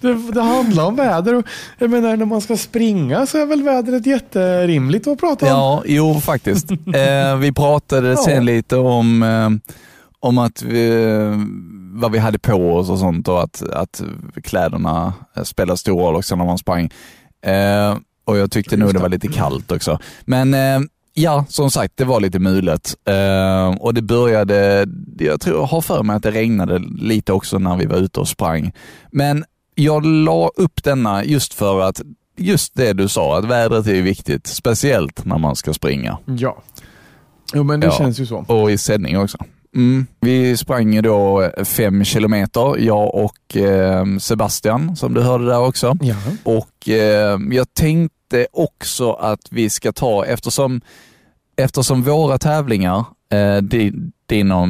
det, 0.00 0.32
det 0.32 0.42
handlar 0.42 0.84
om 0.86 0.96
väder. 0.96 1.34
Och 1.34 1.44
jag 1.78 1.90
menar, 1.90 2.16
när 2.16 2.26
man 2.26 2.40
ska 2.40 2.56
springa 2.56 3.26
så 3.26 3.38
är 3.38 3.46
väl 3.46 3.62
vädret 3.62 4.06
jätterimligt 4.06 5.06
att 5.06 5.18
prata 5.20 5.46
om. 5.46 5.50
Ja, 5.52 5.82
jo 5.86 6.20
faktiskt. 6.20 6.70
Eh, 6.94 7.36
vi 7.36 7.52
pratade 7.52 8.08
Ja. 8.08 8.16
sen 8.16 8.44
lite 8.44 8.76
om, 8.76 9.22
eh, 9.22 9.50
om 10.20 10.38
att 10.38 10.62
vi, 10.62 10.90
vad 11.92 12.12
vi 12.12 12.18
hade 12.18 12.38
på 12.38 12.74
oss 12.76 12.90
och 12.90 12.98
sånt 12.98 13.28
och 13.28 13.42
att, 13.42 13.62
att 13.70 14.02
kläderna 14.42 15.14
spelar 15.44 15.76
stor 15.76 16.00
roll 16.00 16.14
också 16.16 16.36
när 16.36 16.44
man 16.44 16.58
sprang. 16.58 16.90
Eh, 17.46 17.96
och 18.24 18.36
jag 18.38 18.50
tyckte 18.50 18.76
nog 18.76 18.94
det 18.94 18.98
var 19.00 19.08
lite 19.08 19.28
kallt 19.28 19.72
också. 19.72 19.98
Men 20.24 20.54
eh, 20.54 20.80
ja, 21.14 21.44
som 21.48 21.70
sagt, 21.70 21.96
det 21.96 22.04
var 22.04 22.20
lite 22.20 22.38
mulet. 22.38 22.94
Eh, 23.08 23.76
och 23.80 23.94
det 23.94 24.02
började, 24.02 24.86
jag 25.18 25.40
tror, 25.40 25.56
jag 25.60 25.66
har 25.66 25.80
för 25.80 26.02
mig 26.02 26.16
att 26.16 26.22
det 26.22 26.30
regnade 26.30 26.78
lite 26.98 27.32
också 27.32 27.58
när 27.58 27.76
vi 27.76 27.86
var 27.86 27.96
ute 27.96 28.20
och 28.20 28.28
sprang. 28.28 28.72
Men 29.10 29.44
jag 29.74 30.06
la 30.06 30.50
upp 30.56 30.82
denna 30.82 31.24
just 31.24 31.54
för 31.54 31.80
att 31.80 32.00
just 32.36 32.74
det 32.74 32.92
du 32.92 33.08
sa, 33.08 33.38
att 33.38 33.44
vädret 33.44 33.86
är 33.86 34.02
viktigt, 34.02 34.46
speciellt 34.46 35.24
när 35.24 35.38
man 35.38 35.56
ska 35.56 35.72
springa. 35.74 36.18
Ja. 36.26 36.62
Jo, 37.54 37.62
men 37.62 37.80
det 37.80 37.86
Ja. 37.86 37.92
känns 37.92 38.18
ju 38.20 38.26
så. 38.26 38.36
Och 38.48 38.70
i 38.70 38.78
sändning 38.78 39.18
också. 39.18 39.38
Mm. 39.76 40.06
Vi 40.20 40.56
sprang 40.56 40.94
ju 40.94 41.02
då 41.02 41.50
fem 41.64 42.04
kilometer, 42.04 42.78
jag 42.78 43.14
och 43.14 43.56
eh, 43.56 44.04
Sebastian, 44.18 44.96
som 44.96 45.14
du 45.14 45.20
hörde 45.20 45.46
där 45.46 45.60
också. 45.60 45.96
Ja. 46.00 46.16
Och 46.42 46.88
eh, 46.88 47.38
jag 47.50 47.74
tänkte 47.74 48.46
också 48.52 49.12
att 49.12 49.40
vi 49.50 49.70
ska 49.70 49.92
ta, 49.92 50.24
eftersom, 50.24 50.80
eftersom 51.56 52.02
våra 52.02 52.38
tävlingar, 52.38 53.04
eh, 53.32 53.56
din, 53.56 54.12
din, 54.26 54.52
och, 54.52 54.68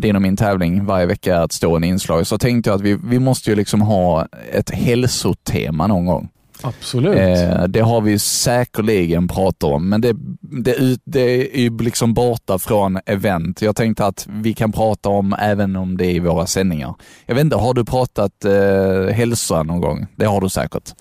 din 0.00 0.16
och 0.16 0.22
min 0.22 0.36
tävling 0.36 0.84
varje 0.84 1.06
vecka 1.06 1.36
är 1.36 1.44
ett 1.44 1.52
stående 1.52 1.86
inslag, 1.86 2.26
så 2.26 2.38
tänkte 2.38 2.70
jag 2.70 2.74
att 2.74 2.82
vi, 2.82 2.98
vi 3.04 3.18
måste 3.18 3.50
ju 3.50 3.56
liksom 3.56 3.80
ha 3.80 4.26
ett 4.52 4.70
hälsotema 4.70 5.86
någon 5.86 6.06
gång. 6.06 6.28
Absolut. 6.62 7.18
Eh, 7.18 7.64
det 7.64 7.80
har 7.80 8.00
vi 8.00 8.18
säkerligen 8.18 9.28
pratat 9.28 9.62
om, 9.62 9.88
men 9.88 10.00
det, 10.00 10.16
det, 10.40 11.00
det 11.04 11.56
är 11.56 11.60
ju 11.60 11.78
liksom 11.78 12.14
borta 12.14 12.58
från 12.58 12.98
event. 13.06 13.62
Jag 13.62 13.76
tänkte 13.76 14.06
att 14.06 14.26
vi 14.30 14.54
kan 14.54 14.72
prata 14.72 15.08
om 15.08 15.36
även 15.38 15.76
om 15.76 15.96
det 15.96 16.06
är 16.06 16.14
i 16.14 16.18
våra 16.18 16.46
sändningar. 16.46 16.94
Jag 17.26 17.34
vet 17.34 17.44
inte, 17.44 17.56
har 17.56 17.74
du 17.74 17.84
pratat 17.84 18.44
eh, 18.44 19.14
hälsa 19.14 19.62
någon 19.62 19.80
gång? 19.80 20.06
Det 20.16 20.24
har 20.24 20.40
du 20.40 20.48
säkert. 20.48 20.94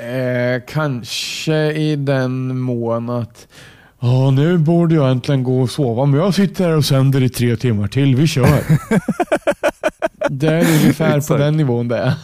Eh, 0.00 0.62
kanske 0.68 1.72
i 1.72 1.96
den 1.96 2.58
mån 2.58 3.10
att 3.10 3.48
Ja, 4.00 4.30
nu 4.30 4.58
borde 4.58 4.94
jag 4.94 5.10
äntligen 5.10 5.42
gå 5.42 5.60
och 5.60 5.70
sova, 5.70 6.04
men 6.04 6.20
jag 6.20 6.34
sitter 6.34 6.64
här 6.64 6.76
och 6.76 6.84
sänder 6.84 7.22
i 7.22 7.28
tre 7.28 7.56
timmar 7.56 7.88
till. 7.88 8.16
Vi 8.16 8.26
kör. 8.26 8.46
det 10.30 10.46
är 10.46 10.60
ungefär 10.60 11.28
på 11.28 11.36
den 11.36 11.56
nivån 11.56 11.88
det 11.88 11.98
är. 11.98 12.14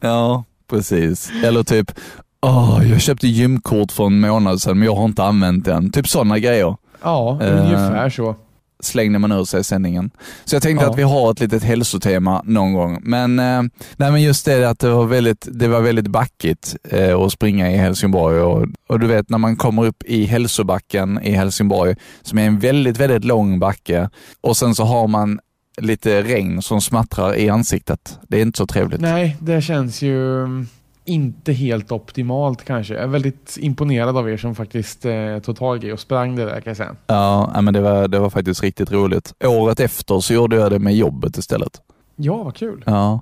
Ja, 0.00 0.44
precis. 0.70 1.30
Eller 1.44 1.62
typ, 1.62 1.90
åh, 2.42 2.80
jag 2.90 3.00
köpte 3.00 3.28
gymkort 3.28 3.92
för 3.92 4.06
en 4.06 4.20
månad 4.20 4.60
sedan, 4.62 4.78
men 4.78 4.86
jag 4.86 4.94
har 4.96 5.04
inte 5.04 5.24
använt 5.24 5.64
den. 5.64 5.90
Typ 5.92 6.08
sådana 6.08 6.38
grejer. 6.38 6.76
Ja, 7.02 7.38
Eh. 7.42 7.60
ungefär 7.64 8.10
så. 8.10 8.36
slängde 8.82 9.18
man 9.18 9.32
ur 9.32 9.44
sig 9.44 9.60
i 9.60 9.64
sändningen. 9.64 10.10
Så 10.44 10.54
jag 10.56 10.62
tänkte 10.62 10.84
Ja. 10.84 10.90
att 10.90 10.98
vi 10.98 11.02
har 11.02 11.30
ett 11.30 11.40
litet 11.40 11.62
hälsotema 11.64 12.42
någon 12.44 12.72
gång. 12.72 12.98
Men, 13.02 13.38
eh, 13.38 13.62
nej, 13.96 14.10
men 14.12 14.22
just 14.22 14.44
det 14.44 14.64
att 14.70 14.78
det 14.78 14.90
var 14.90 15.04
väldigt, 15.06 15.48
det 15.52 15.68
var 15.68 15.80
väldigt 15.80 16.06
backigt 16.06 16.76
eh, 16.90 17.18
att 17.20 17.32
springa 17.32 17.70
i 17.72 17.76
Helsingborg. 17.76 18.40
Och, 18.40 18.66
och 18.88 19.00
du 19.00 19.06
vet 19.06 19.28
när 19.30 19.38
man 19.38 19.56
kommer 19.56 19.86
upp 19.86 20.02
i 20.06 20.24
hälsobacken 20.24 21.20
i 21.22 21.30
Helsingborg, 21.30 21.96
som 22.22 22.38
är 22.38 22.46
en 22.46 22.58
väldigt, 22.58 22.98
väldigt 23.00 23.24
lång 23.24 23.58
backe 23.58 24.10
och 24.40 24.56
sen 24.56 24.74
så 24.74 24.84
har 24.84 25.08
man 25.08 25.38
lite 25.76 26.22
regn 26.22 26.62
som 26.62 26.80
smattrar 26.80 27.36
i 27.36 27.48
ansiktet. 27.48 28.18
Det 28.28 28.38
är 28.38 28.42
inte 28.42 28.58
så 28.58 28.66
trevligt. 28.66 29.00
Nej, 29.00 29.36
det 29.40 29.62
känns 29.62 30.02
ju 30.02 30.42
mm, 30.42 30.66
inte 31.04 31.52
helt 31.52 31.92
optimalt 31.92 32.64
kanske. 32.64 32.94
Jag 32.94 33.02
är 33.02 33.08
väldigt 33.08 33.56
imponerad 33.60 34.16
av 34.16 34.30
er 34.30 34.36
som 34.36 34.54
faktiskt 34.54 35.04
eh, 35.04 35.38
tog 35.38 35.56
tag 35.56 35.84
i 35.84 35.92
och 35.92 36.00
sprang 36.00 36.36
det 36.36 36.44
där 36.44 36.60
kan 36.60 36.70
jag 36.70 36.76
säga. 36.76 36.96
Ja, 37.06 37.60
men 37.60 37.74
det 37.74 37.80
var, 37.80 38.08
det 38.08 38.18
var 38.18 38.30
faktiskt 38.30 38.62
riktigt 38.62 38.92
roligt. 38.92 39.34
Året 39.44 39.80
efter 39.80 40.20
så 40.20 40.34
gjorde 40.34 40.56
jag 40.56 40.72
det 40.72 40.78
med 40.78 40.96
jobbet 40.96 41.38
istället. 41.38 41.80
Ja, 42.16 42.42
vad 42.42 42.54
kul. 42.54 42.82
Ja. 42.86 43.20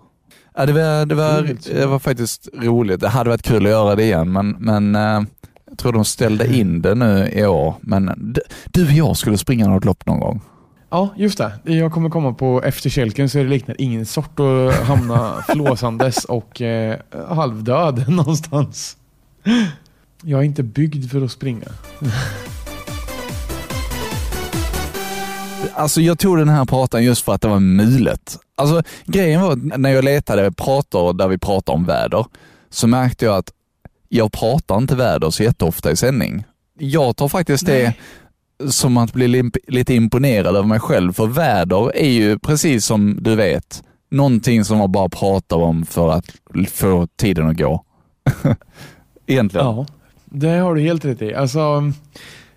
Ja, 0.55 0.67
det, 0.67 0.73
var, 0.73 1.07
det, 1.07 1.15
var, 1.15 1.57
det 1.75 1.87
var 1.87 1.99
faktiskt 1.99 2.49
roligt. 2.55 3.01
Det 3.01 3.09
hade 3.09 3.31
varit 3.31 3.43
kul 3.43 3.67
att 3.67 3.73
göra 3.73 3.97
det 3.97 4.03
igen, 4.03 4.33
men, 4.33 4.57
men 4.59 4.95
eh, 4.95 5.23
jag 5.69 5.79
tror 5.79 5.93
de 5.93 6.05
ställde 6.05 6.57
in 6.57 6.83
det 6.83 6.95
nu 6.95 7.29
i 7.33 7.47
år. 7.47 7.75
Men 7.81 8.35
du 8.67 8.85
och 8.85 8.93
jag 8.93 9.17
skulle 9.17 9.39
springa 9.39 9.69
något 9.69 9.85
lopp 9.85 10.07
någon 10.07 10.21
gång. 10.21 10.41
Ja, 10.93 11.15
just 11.17 11.39
det. 11.39 11.53
Jag 11.65 11.93
kommer 11.93 12.11
komma 12.11 12.33
på 12.33 12.63
efterkälken 12.63 13.29
så 13.29 13.39
det 13.39 13.45
liknar 13.45 13.77
ingen 13.79 14.07
sort 14.07 14.41
att 14.41 14.75
hamna 14.75 15.43
flåsandes 15.49 16.25
och 16.25 16.61
eh, 16.63 16.99
halvdöd 17.29 18.09
någonstans. 18.09 18.97
Jag 20.23 20.41
är 20.41 20.45
inte 20.45 20.63
byggd 20.63 21.11
för 21.11 21.25
att 21.25 21.33
springa. 21.33 21.69
Alltså 25.75 26.01
jag 26.01 26.19
tog 26.19 26.39
den 26.39 26.49
här 26.49 26.65
pratan 26.65 27.05
just 27.05 27.25
för 27.25 27.35
att 27.35 27.43
det 27.43 27.49
var 27.49 27.61
mulet. 27.61 28.39
Alltså 28.57 28.83
grejen 29.05 29.41
var 29.41 29.79
när 29.79 29.91
jag 29.91 30.05
letade 30.05 30.53
prator 30.53 31.13
där 31.13 31.29
vi 31.29 31.39
pratar 31.39 31.73
om 31.73 31.85
väder, 31.85 32.27
så 32.71 32.87
märkte 32.87 33.25
jag 33.25 33.37
att 33.37 33.53
jag 34.09 34.33
pratar 34.33 34.77
inte 34.77 34.97
väder 34.97 35.31
så 35.31 35.43
jätteofta 35.43 35.91
i 35.91 35.97
sändning. 35.97 36.45
Jag 36.79 37.17
tar 37.17 37.29
faktiskt 37.29 37.67
det 37.67 37.95
som 38.69 38.97
att 38.97 39.13
bli 39.13 39.51
lite 39.69 39.95
imponerad 39.95 40.57
över 40.57 40.69
mig 40.69 40.81
själv, 40.81 41.13
för 41.13 41.27
väder 41.27 41.97
är 41.97 42.11
ju 42.11 42.39
precis 42.39 42.87
som 42.87 43.19
du 43.21 43.37
vet, 43.37 43.83
någonting 44.11 44.65
som 44.65 44.79
man 44.79 44.93
bara 44.93 45.09
pratar 45.09 45.57
om 45.57 45.87
för 45.87 46.09
att 46.13 46.27
få 46.71 47.07
tiden 47.17 47.49
att 47.49 47.57
gå. 47.57 47.85
Egentligen. 49.27 49.67
Ja, 49.67 49.87
det 50.25 50.49
har 50.49 50.75
du 50.75 50.81
helt 50.81 51.05
rätt 51.05 51.23
i. 51.23 51.35
Alltså, 51.35 51.59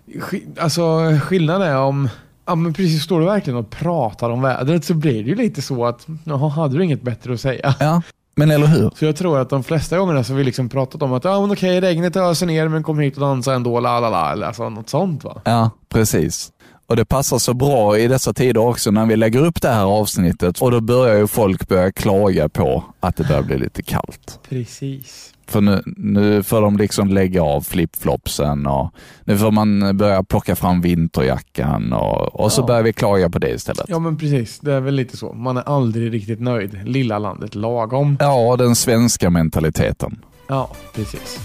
sk- 0.06 0.60
alltså 0.60 0.82
skillnaden 1.22 1.68
är 1.68 1.76
om 1.78 2.08
Ja 2.48 2.54
men 2.54 2.74
precis, 2.74 3.02
står 3.02 3.20
du 3.20 3.26
verkligen 3.26 3.58
och 3.58 3.70
pratar 3.70 4.30
om 4.30 4.42
vädret 4.42 4.84
så 4.84 4.94
blir 4.94 5.24
det 5.24 5.28
ju 5.30 5.34
lite 5.34 5.62
så 5.62 5.86
att 5.86 6.06
jaha, 6.24 6.48
hade 6.48 6.78
du 6.78 6.84
inget 6.84 7.02
bättre 7.02 7.32
att 7.32 7.40
säga? 7.40 7.74
Ja, 7.80 8.02
men 8.36 8.50
eller 8.50 8.66
hur? 8.66 8.90
Så 8.94 9.04
jag 9.04 9.16
tror 9.16 9.38
att 9.38 9.50
de 9.50 9.64
flesta 9.64 9.98
gångerna 9.98 10.24
så 10.24 10.32
har 10.32 10.38
vi 10.38 10.44
liksom 10.44 10.68
pratat 10.68 11.02
om 11.02 11.12
att 11.12 11.24
ja 11.24 11.40
men 11.40 11.50
okej, 11.50 11.80
regnet 11.80 12.16
öser 12.16 12.46
ner 12.46 12.68
men 12.68 12.82
kom 12.82 12.98
hit 12.98 13.14
och 13.14 13.20
dansa 13.20 13.54
ändå, 13.54 13.80
la 13.80 14.00
la 14.00 14.10
la, 14.10 14.32
eller 14.32 14.46
alltså 14.46 14.68
något 14.68 14.88
sånt 14.88 15.24
va? 15.24 15.40
Ja, 15.44 15.70
precis. 15.88 16.52
Och 16.88 16.96
det 16.96 17.04
passar 17.04 17.38
så 17.38 17.54
bra 17.54 17.98
i 17.98 18.08
dessa 18.08 18.32
tider 18.32 18.60
också 18.60 18.90
när 18.90 19.06
vi 19.06 19.16
lägger 19.16 19.44
upp 19.46 19.62
det 19.62 19.68
här 19.68 19.84
avsnittet 19.84 20.62
och 20.62 20.70
då 20.70 20.80
börjar 20.80 21.16
ju 21.16 21.26
folk 21.26 21.68
börja 21.68 21.92
klaga 21.92 22.48
på 22.48 22.84
att 23.00 23.16
det 23.16 23.24
börjar 23.28 23.42
bli 23.42 23.58
lite 23.58 23.82
kallt. 23.82 24.40
Precis. 24.48 25.32
För 25.48 25.60
nu, 25.60 25.82
nu 25.96 26.42
får 26.42 26.60
de 26.60 26.76
liksom 26.76 27.08
lägga 27.08 27.42
av 27.42 27.60
flipflopsen 27.60 28.66
och 28.66 28.90
nu 29.24 29.38
får 29.38 29.50
man 29.50 29.96
börja 29.96 30.22
plocka 30.22 30.56
fram 30.56 30.80
vinterjackan 30.80 31.92
och, 31.92 32.40
och 32.40 32.52
så 32.52 32.60
Ja. 32.62 32.66
börjar 32.66 32.82
vi 32.82 32.92
klaga 32.92 33.30
på 33.30 33.38
det 33.38 33.50
istället. 33.50 33.84
Ja 33.88 33.98
men 33.98 34.16
precis, 34.16 34.58
det 34.60 34.72
är 34.72 34.80
väl 34.80 34.94
lite 34.94 35.16
så. 35.16 35.32
Man 35.32 35.56
är 35.56 35.62
aldrig 35.62 36.12
riktigt 36.12 36.40
nöjd. 36.40 36.80
Lilla 36.88 37.18
landet 37.18 37.54
lagom. 37.54 38.16
Ja, 38.20 38.56
den 38.58 38.74
svenska 38.76 39.30
mentaliteten. 39.30 40.18
Ja, 40.48 40.70
precis. 40.94 41.38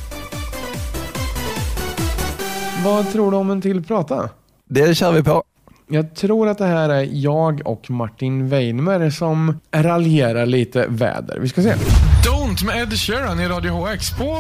Vad 2.86 3.12
tror 3.12 3.32
du 3.32 3.38
om 3.38 3.50
en 3.52 3.62
till 3.62 3.84
prata? 3.84 4.30
Det 4.74 4.96
kör 4.96 5.12
vi 5.12 5.24
på. 5.24 5.44
Jag 5.90 6.16
tror 6.16 6.48
att 6.48 6.58
det 6.58 6.66
här 6.66 6.90
är 6.90 7.10
jag 7.12 7.62
och 7.68 7.90
Martin 7.90 8.50
Weinmer 8.50 9.10
som 9.10 9.60
raljerar 9.72 10.46
lite 10.46 10.86
väder. 10.88 11.40
Vi 11.40 11.50
ska 11.50 11.62
se. 11.62 11.74
Don't 12.26 12.66
med 12.66 12.82
Ed 12.82 13.00
Sheeran 13.00 13.40
i 13.40 13.48
Radio 13.48 13.72
HX 13.72 14.18
på 14.18 14.38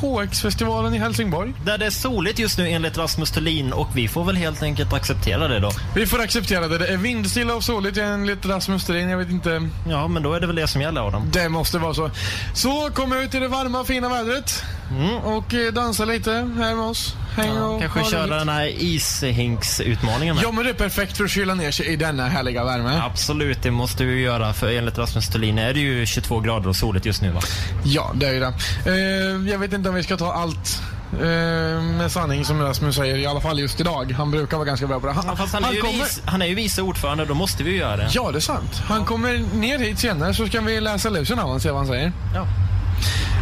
HX-festivalen 0.00 0.94
i 0.94 0.98
Helsingborg. 0.98 1.52
Där 1.66 1.78
det 1.78 1.86
är 1.86 1.90
soligt 1.90 2.38
just 2.38 2.58
nu 2.58 2.68
enligt 2.68 2.98
Rasmus 2.98 3.30
Thulin 3.30 3.72
och 3.72 3.88
vi 3.94 4.08
får 4.08 4.24
väl 4.24 4.36
helt 4.36 4.62
enkelt 4.62 4.92
acceptera 4.92 5.48
det 5.48 5.60
då. 5.60 5.70
Vi 5.94 6.06
får 6.06 6.20
acceptera 6.20 6.68
det. 6.68 6.78
Det 6.78 6.86
är 6.86 6.96
vindstilla 6.96 7.54
och 7.54 7.64
soligt 7.64 7.98
enligt 7.98 8.46
Rasmus 8.46 8.84
Thulin. 8.86 9.08
Jag 9.08 9.18
vet 9.18 9.30
inte. 9.30 9.68
Ja, 9.88 10.08
men 10.08 10.22
då 10.22 10.32
är 10.32 10.40
det 10.40 10.46
väl 10.46 10.56
det 10.56 10.68
som 10.68 10.80
gäller 10.80 11.08
Adam. 11.08 11.30
Det 11.32 11.48
måste 11.48 11.78
vara 11.78 11.94
så. 11.94 12.10
Så 12.54 12.90
kom 12.94 13.12
ut 13.12 13.34
i 13.34 13.38
det 13.38 13.48
varma 13.48 13.84
fina 13.84 14.08
vädret 14.08 14.62
Mm. 14.90 15.16
och 15.16 15.54
eh, 15.54 15.72
dansa 15.72 16.04
lite 16.04 16.32
här 16.32 16.74
med 16.74 16.84
oss 16.84 17.14
Häng 17.36 17.58
och 17.58 17.80
Kanske 17.80 18.04
köra 18.04 18.38
den 18.38 18.48
här 18.48 18.66
ishinksutmaningen. 18.66 20.38
Ja, 20.42 20.52
men 20.52 20.64
det 20.64 20.70
är 20.70 20.74
perfekt 20.74 21.16
för 21.16 21.24
att 21.24 21.30
kyla 21.30 21.54
ner 21.54 21.70
sig 21.70 21.86
i 21.86 21.96
denna 21.96 22.28
härliga 22.28 22.64
värme. 22.64 23.00
Absolut, 23.02 23.62
det 23.62 23.70
måste 23.70 24.04
vi 24.04 24.20
göra. 24.20 24.52
För 24.52 24.70
enligt 24.70 24.98
Rasmus 24.98 25.28
Thulin 25.28 25.58
är 25.58 25.74
det 25.74 25.80
ju 25.80 26.06
22 26.06 26.40
grader 26.40 26.68
och 26.68 26.76
soligt 26.76 27.06
just 27.06 27.22
nu 27.22 27.30
va? 27.30 27.40
Ja, 27.84 28.12
det 28.14 28.26
är 28.26 28.32
ju 28.32 28.40
det. 28.40 28.54
Eh, 28.86 29.50
jag 29.52 29.58
vet 29.58 29.72
inte 29.72 29.88
om 29.88 29.94
vi 29.94 30.02
ska 30.02 30.16
ta 30.16 30.32
allt 30.32 30.82
eh, 31.12 31.82
med 31.82 32.12
sanning 32.12 32.44
som 32.44 32.62
Rasmus 32.62 32.96
säger, 32.96 33.16
i 33.16 33.26
alla 33.26 33.40
fall 33.40 33.58
just 33.58 33.80
idag. 33.80 34.12
Han 34.12 34.30
brukar 34.30 34.56
vara 34.56 34.66
ganska 34.66 34.86
bra 34.86 35.00
på 35.00 35.06
det. 35.06 35.12
Han, 35.12 35.24
Ja, 35.26 35.36
fast 35.36 35.54
han, 35.54 35.64
är 35.64 35.72
ju 35.72 35.80
kommer... 35.80 35.92
vice, 36.04 36.20
han 36.24 36.42
är 36.42 36.46
ju 36.46 36.54
vice 36.54 36.82
ordförande, 36.82 37.24
då 37.24 37.34
måste 37.34 37.62
vi 37.62 37.70
ju 37.70 37.76
göra 37.76 37.96
det. 37.96 38.08
Ja, 38.12 38.30
det 38.30 38.38
är 38.38 38.40
sant. 38.40 38.82
Han 38.88 39.04
kommer 39.04 39.56
ner 39.56 39.78
hit 39.78 39.98
senare 39.98 40.34
så 40.34 40.46
ska 40.46 40.60
vi 40.60 40.80
läsa 40.80 41.10
lusen 41.10 41.38
av 41.38 41.42
honom 41.42 41.56
och 41.56 41.62
se 41.62 41.70
vad 41.70 41.78
han 41.78 41.86
säger. 41.86 42.12
Ja. 42.34 42.46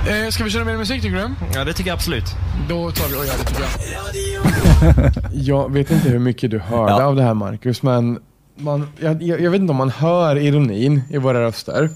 Eh, 0.09 0.29
ska 0.31 0.45
vi 0.45 0.51
köra 0.51 0.65
mer 0.65 0.77
musik 0.77 1.03
tycker 1.03 1.17
du? 1.17 1.29
Ja, 1.55 1.65
det 1.65 1.73
tycker 1.73 1.91
jag 1.91 1.95
absolut. 1.97 2.25
Då 2.69 2.91
tar 2.91 3.09
vi 3.09 3.15
och 3.15 3.27
gör 3.27 3.33
det 3.39 3.45
tycker 3.45 3.63
jag. 3.63 5.13
Jag 5.33 5.73
vet 5.73 5.91
inte 5.91 6.09
hur 6.09 6.19
mycket 6.19 6.51
du 6.51 6.59
hörde 6.59 6.93
Ja. 6.93 7.03
av 7.05 7.17
det 7.17 7.23
här 7.23 7.35
Marcus, 7.35 7.83
men 7.83 8.19
man, 8.57 8.89
jag, 9.01 9.23
jag, 9.23 9.41
jag 9.41 9.51
vet 9.51 9.61
inte 9.61 9.71
om 9.71 9.77
man 9.77 9.91
hör 9.91 10.37
ironin 10.37 11.03
i 11.11 11.19
våra 11.19 11.43
röster. 11.43 11.91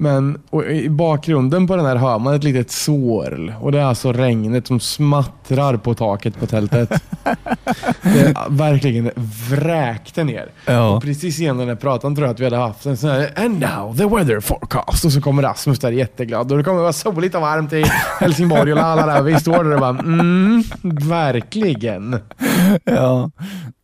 Men 0.00 0.38
i 0.70 0.88
bakgrunden 0.88 1.66
på 1.66 1.76
den 1.76 1.86
här 1.86 1.96
hör 1.96 2.18
man 2.18 2.34
ett 2.34 2.44
litet 2.44 2.70
sorl 2.70 3.52
och 3.60 3.72
det 3.72 3.78
är 3.78 3.84
alltså 3.84 4.12
regnet 4.12 4.66
som 4.66 4.80
smattrar 4.80 5.76
på 5.76 5.94
taket 5.94 6.40
på 6.40 6.46
tältet. 6.46 6.90
det 8.02 8.36
verkligen 8.48 9.10
vräkte 9.50 10.24
ner. 10.24 10.50
Ja. 10.66 10.88
Och 10.88 11.02
precis 11.02 11.40
innan 11.40 11.58
den 11.58 11.68
här 11.68 11.74
pratan 11.74 12.14
tror 12.14 12.26
jag 12.26 12.34
att 12.34 12.40
vi 12.40 12.44
hade 12.44 12.56
haft 12.56 12.86
en 12.86 12.96
sån 12.96 13.10
här 13.10 13.32
And 13.36 13.60
now 13.60 13.96
the 13.96 14.06
weather 14.06 14.40
forecast. 14.40 15.04
Och 15.04 15.12
så 15.12 15.20
kommer 15.20 15.42
Rasmus 15.42 15.78
där 15.78 15.92
jätteglad. 15.92 16.52
Och 16.52 16.58
det 16.58 16.64
kommer 16.64 16.80
vara 16.80 16.92
soligt 16.92 17.34
och 17.34 17.40
varmt 17.40 17.72
i 17.72 17.84
Helsingborg 18.20 18.72
och 18.72 18.78
la 18.78 18.94
la 18.94 19.06
la. 19.06 19.22
Vi 19.22 19.40
står 19.40 19.64
där 19.64 19.74
och 19.74 19.80
bara 19.80 19.98
mm, 19.98 20.64
verkligen. 21.08 22.20
Ja. 22.84 23.30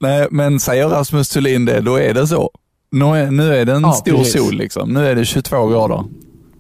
Nej, 0.00 0.26
men 0.30 0.60
säger 0.60 0.88
Rasmus 0.88 1.28
Thulin 1.28 1.64
det, 1.64 1.80
då 1.80 1.96
är 1.96 2.14
det 2.14 2.26
så. 2.26 2.50
Nu 2.94 3.04
är, 3.04 3.30
nu 3.30 3.54
är 3.54 3.64
det 3.64 3.72
en 3.72 3.82
Ja, 3.82 3.92
stor 3.92 4.16
precis. 4.16 4.32
sol 4.32 4.54
liksom. 4.54 4.88
Nu 4.94 5.06
är 5.06 5.14
det 5.14 5.24
22 5.24 5.66
grader. 5.66 6.04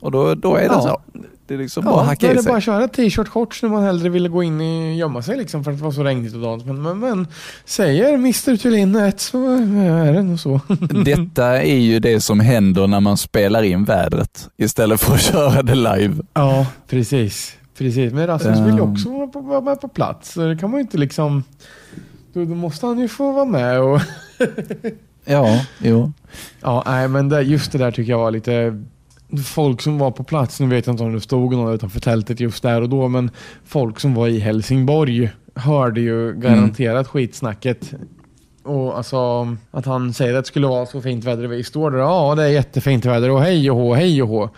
Och 0.00 0.10
då, 0.10 0.34
då 0.34 0.56
är 0.56 0.60
det 0.60 0.66
Ja. 0.74 0.80
så. 0.82 1.00
Det 1.46 1.54
är 1.54 1.58
liksom 1.58 1.84
bara 1.84 1.94
Ja, 1.94 1.96
då 2.00 2.02
hacka 2.02 2.26
är 2.26 2.30
i 2.30 2.34
det 2.34 2.42
sig. 2.42 2.50
bara 2.50 2.56
att 2.58 2.64
köra 2.64 2.88
t-shirt 2.88 3.28
shorts 3.28 3.62
när 3.62 3.70
man 3.70 3.82
hellre 3.82 4.08
ville 4.08 4.28
gå 4.28 4.42
in 4.42 4.60
och 4.60 4.94
gömma 4.94 5.22
sig 5.22 5.36
liksom 5.36 5.64
för 5.64 5.70
att 5.70 5.78
det 5.78 5.84
var 5.84 5.90
så 5.92 6.04
regnigt 6.04 6.34
och 6.34 6.40
dant. 6.40 6.66
Men, 6.66 6.82
men, 6.82 6.98
men 6.98 7.26
säger 7.64 8.14
Mr 8.14 8.56
Thulin 8.56 8.96
ett 8.96 9.20
så 9.20 9.38
är 9.54 10.12
det 10.12 10.22
nog 10.22 10.40
så. 10.40 10.60
Detta 11.04 11.62
är 11.62 11.76
ju 11.76 11.98
det 12.00 12.20
som 12.20 12.40
händer 12.40 12.86
när 12.86 13.00
man 13.00 13.16
spelar 13.16 13.62
in 13.62 13.84
vädret 13.84 14.48
istället 14.56 15.00
för 15.00 15.14
att 15.14 15.20
köra 15.32 15.62
det 15.62 15.74
live. 15.74 16.14
Ja, 16.34 16.66
precis. 16.88 17.56
precis. 17.78 18.12
Men 18.12 18.26
Rasmus 18.26 18.58
vill 18.58 18.74
ju 18.74 18.80
Ehm. 18.82 18.92
också 18.92 19.10
vara, 19.10 19.26
på, 19.26 19.40
vara 19.40 19.60
med 19.60 19.80
på 19.80 19.88
plats. 19.88 20.32
Så 20.32 20.40
det 20.46 20.56
kan 20.56 20.70
man 20.70 20.78
ju 20.78 20.82
inte 20.82 20.98
liksom... 20.98 21.44
Då, 22.32 22.44
då 22.44 22.54
måste 22.54 22.86
han 22.86 22.98
ju 22.98 23.08
få 23.08 23.32
vara 23.32 23.44
med 23.44 23.80
och... 23.80 24.00
Ja, 25.24 25.60
jo. 25.78 26.12
Ja, 26.60 26.82
nej 26.86 27.08
men 27.08 27.28
det, 27.28 27.42
just 27.42 27.72
det 27.72 27.78
där 27.78 27.90
tycker 27.90 28.12
jag 28.12 28.18
var 28.18 28.30
lite... 28.30 28.82
Folk 29.44 29.80
som 29.82 29.98
var 29.98 30.10
på 30.10 30.24
plats, 30.24 30.60
nu 30.60 30.66
vet 30.66 30.86
jag 30.86 30.94
inte 30.94 31.02
om 31.04 31.12
det 31.12 31.20
stod 31.20 31.52
någon 31.52 31.74
utanför 31.74 32.00
tältet 32.00 32.40
just 32.40 32.62
där 32.62 32.82
och 32.82 32.88
då, 32.88 33.08
men 33.08 33.30
folk 33.64 34.00
som 34.00 34.14
var 34.14 34.28
i 34.28 34.38
Helsingborg 34.38 35.30
hörde 35.54 36.00
ju 36.00 36.32
garanterat 36.32 37.08
skitsnacket. 37.08 37.94
Och 38.62 38.96
alltså 38.96 39.16
att 39.70 39.86
han 39.86 40.12
säger 40.12 40.34
att 40.34 40.44
det 40.44 40.48
skulle 40.48 40.66
vara 40.66 40.86
så 40.86 41.00
fint 41.00 41.24
väder 41.24 41.46
vi 41.46 41.64
står 41.64 41.90
där. 41.90 41.98
Ja, 41.98 42.34
det 42.34 42.42
är 42.42 42.48
jättefint 42.48 43.04
väder 43.04 43.30
och 43.30 43.40
hej 43.40 43.70
och 43.70 43.76
hå, 43.76 43.94
hej 43.94 44.22
och 44.22 44.28
hå. 44.28 44.50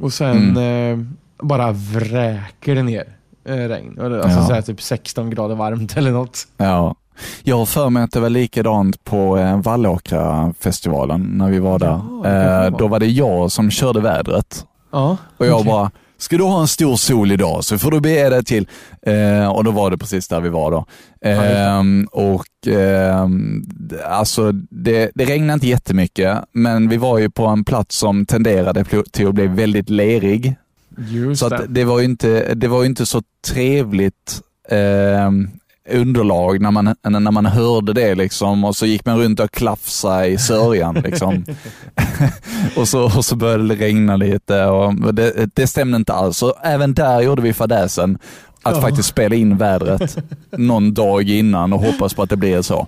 Och 0.00 0.12
sen 0.12 0.56
eh, 0.56 0.98
bara 1.42 1.72
vräker 1.72 2.74
det 2.74 2.82
ner 2.82 3.04
eh, 3.44 3.54
regn. 3.54 3.98
Alltså 4.00 4.28
Ja. 4.40 4.46
så 4.46 4.52
här, 4.54 4.62
typ 4.62 4.82
16 4.82 5.30
grader 5.30 5.54
varmt 5.54 5.96
eller 5.96 6.10
något. 6.10 6.38
Ja. 6.56 6.94
Jag 7.42 7.58
har 7.58 7.66
för 7.66 7.90
mig 7.90 8.02
att 8.02 8.12
det 8.12 8.20
var 8.20 8.30
likadant 8.30 9.04
på 9.04 9.38
eh, 9.38 9.60
Vallåkra-festivalen 9.60 11.20
när 11.22 11.48
vi 11.50 11.58
var 11.58 11.78
där. 11.78 12.00
Ja, 12.24 12.64
eh, 12.66 12.76
då 12.78 12.88
var 12.88 13.00
det 13.00 13.06
jag 13.06 13.52
som 13.52 13.70
körde 13.70 14.00
vädret. 14.00 14.66
Ja, 14.92 15.16
Och 15.36 15.46
jag 15.46 15.54
okej. 15.54 15.66
bara, 15.72 15.90
ska 16.18 16.36
du 16.36 16.44
ha 16.44 16.60
en 16.60 16.68
stor 16.68 16.96
sol 16.96 17.32
idag 17.32 17.64
så 17.64 17.78
får 17.78 17.90
du 17.90 18.00
be 18.00 18.28
dig 18.30 18.44
till. 18.44 18.68
Eh, 19.02 19.48
och 19.52 19.64
då 19.64 19.70
var 19.70 19.90
det 19.90 19.98
precis 19.98 20.28
där 20.28 20.40
vi 20.40 20.48
var 20.48 20.70
då. 20.70 20.84
Eh, 21.28 21.82
och 22.12 22.72
ehm, 22.74 23.62
d- 23.66 23.96
alltså 24.08 24.52
det, 24.70 25.10
det 25.14 25.24
regnade 25.24 25.52
inte 25.54 25.66
jättemycket, 25.68 26.38
men 26.52 26.88
vi 26.88 26.96
var 26.96 27.18
ju 27.18 27.30
på 27.30 27.46
en 27.46 27.64
plats 27.64 27.96
som 27.98 28.26
tenderade 28.26 28.84
till 29.12 29.26
att 29.28 29.34
bli 29.34 29.46
väldigt 29.46 29.90
lerig. 29.90 30.56
Just 31.08 31.40
Så 31.40 31.48
det. 31.48 31.66
det 31.68 31.84
var 31.84 31.98
ju 31.98 32.04
inte, 32.04 32.54
det 32.54 32.68
var 32.68 32.84
inte 32.84 33.06
så 33.06 33.22
trevligt 33.48 34.40
eh, 34.70 35.30
underlag 35.90 36.60
när 36.60 36.70
man, 36.70 36.94
när 37.02 37.30
man 37.30 37.46
hörde 37.46 37.92
det 37.92 38.14
liksom 38.14 38.64
och 38.64 38.76
så 38.76 38.86
gick 38.86 39.04
man 39.06 39.18
runt 39.18 39.40
och 39.40 39.50
klafsade 39.50 40.26
i 40.26 40.38
sörjan 40.38 40.94
liksom. 40.94 41.44
och, 42.76 42.88
så, 42.88 43.04
och 43.04 43.24
så 43.24 43.36
började 43.36 43.68
det 43.68 43.74
regna 43.74 44.16
lite 44.16 44.64
och 44.64 45.14
det, 45.14 45.50
det 45.54 45.66
stämde 45.66 45.96
inte 45.96 46.12
alls. 46.12 46.36
Så 46.38 46.54
även 46.62 46.94
där 46.94 47.20
gjorde 47.20 47.42
vi 47.42 47.52
fadäsen 47.52 48.18
att 48.62 48.74
Ja. 48.76 48.80
faktiskt 48.80 49.08
spela 49.08 49.34
in 49.34 49.56
vädret 49.56 50.16
någon 50.50 50.94
dag 50.94 51.30
innan 51.30 51.72
och 51.72 51.80
hoppas 51.80 52.14
på 52.14 52.22
att 52.22 52.30
det 52.30 52.36
blir 52.36 52.62
så. 52.62 52.86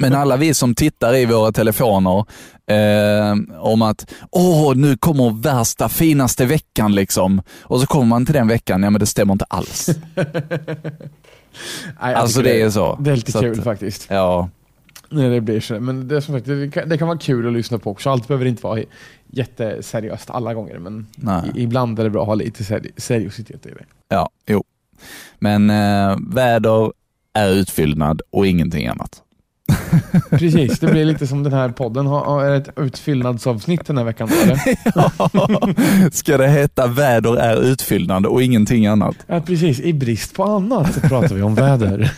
Men 0.00 0.14
alla 0.14 0.36
vi 0.36 0.54
som 0.54 0.74
tittar 0.74 1.14
i 1.14 1.26
våra 1.26 1.52
telefoner 1.52 2.24
eh, 2.66 3.36
om 3.60 3.82
att 3.82 4.12
åh, 4.30 4.74
nu 4.76 4.96
kommer 4.96 5.42
värsta 5.42 5.88
finaste 5.88 6.46
veckan 6.46 6.94
liksom. 6.94 7.42
Och 7.62 7.80
så 7.80 7.86
kommer 7.86 8.06
man 8.06 8.26
till 8.26 8.34
den 8.34 8.48
veckan, 8.48 8.82
ja 8.82 8.90
men 8.90 9.00
det 9.00 9.06
stämmer 9.06 9.32
inte 9.32 9.44
alls. 9.48 9.88
Nej, 12.02 12.14
Alltså 12.14 12.42
det 12.42 12.60
är 12.62 12.70
så. 12.70 12.96
Det 13.00 13.10
är 13.10 13.16
lite 13.16 13.32
Så 13.32 13.38
att- 13.38 13.44
kul 13.44 13.62
faktiskt. 13.62 14.06
Ja, 14.10 14.48
Nej, 15.14 15.30
det 15.30 15.40
blir 15.40 15.60
så. 15.60 15.80
Men 15.80 16.08
det, 16.08 16.22
som 16.22 16.34
sagt, 16.34 16.46
det, 16.46 16.70
kan, 16.70 16.88
det 16.88 16.98
kan 16.98 17.08
vara 17.08 17.18
kul 17.18 17.46
att 17.46 17.52
lyssna 17.52 17.78
på 17.78 17.90
också. 17.90 18.10
Allt 18.10 18.28
behöver 18.28 18.46
inte 18.46 18.62
vara 18.62 18.80
jätteseriöst 19.30 20.30
alla 20.30 20.54
gånger. 20.54 20.78
Men 20.78 21.06
i, 21.54 21.62
ibland 21.62 21.98
är 21.98 22.04
det 22.04 22.10
bra 22.10 22.20
att 22.22 22.26
ha 22.26 22.34
lite 22.34 22.64
seri- 22.64 22.90
seriositet 22.96 23.66
i 23.66 23.68
det. 23.68 23.84
Ja, 24.08 24.30
jo. 24.46 24.64
Men 25.38 25.70
eh, 25.70 26.16
väder 26.34 26.92
är 27.32 27.50
utfyllnad 27.50 28.22
och 28.30 28.46
ingenting 28.46 28.86
annat. 28.86 29.22
Precis, 30.30 30.78
det 30.78 30.86
blir 30.86 31.04
lite 31.04 31.26
som 31.26 31.42
den 31.42 31.52
här 31.52 31.68
podden 31.68 32.06
har, 32.06 32.24
har 32.24 32.50
ett 32.50 32.68
utfyllnadsavsnitt 32.76 33.86
den 33.86 33.98
här 33.98 34.04
veckan. 34.04 34.28
Eller? 34.42 36.10
Ska 36.10 36.36
det 36.36 36.48
heta 36.48 36.86
väder 36.86 37.36
är 37.36 37.62
utfyllnad 37.62 38.26
och 38.26 38.42
ingenting 38.42 38.86
annat? 38.86 39.16
Ja, 39.26 39.40
precis. 39.40 39.80
I 39.80 39.92
brist 39.92 40.34
på 40.34 40.44
annat 40.44 40.94
så 40.94 41.00
pratar 41.00 41.34
vi 41.34 41.42
om 41.42 41.54
väder. 41.54 42.00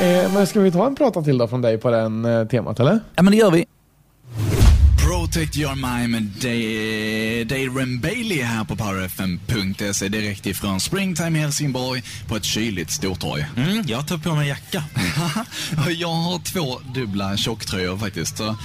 eh, 0.00 0.32
men 0.34 0.46
ska 0.46 0.60
vi 0.60 0.72
ta 0.72 0.86
en 0.86 0.94
prata 0.94 1.22
till 1.22 1.38
då 1.38 1.48
från 1.48 1.62
dig 1.62 1.78
på 1.78 1.90
den 1.90 2.24
eh, 2.24 2.46
temat 2.46 2.80
eller? 2.80 3.00
Ja 3.14 3.22
men 3.22 3.30
det 3.30 3.36
gör 3.36 3.50
vi. 3.50 3.64
Protect 5.32 5.56
your 5.56 5.74
mind 5.74 6.10
med 6.10 6.22
Dave 7.46 7.86
Bailey 7.98 8.42
här 8.42 8.64
på 8.64 8.76
powerfm.se 8.76 10.08
direkt 10.08 10.46
ifrån 10.46 10.80
Springtime 10.80 11.38
Helsingborg 11.38 12.02
på 12.26 12.36
ett 12.36 12.44
kyligt 12.44 12.90
stortorg. 12.90 13.46
Mm, 13.56 13.84
jag 13.86 14.06
tar 14.08 14.18
på 14.18 14.34
mig 14.34 14.48
jacka. 14.48 14.84
Jag 15.98 16.08
har 16.08 16.38
två 16.38 16.80
dubbla 16.94 17.36
tjocktröjor 17.36 17.98
faktiskt. 17.98 18.36
Så, 18.36 18.56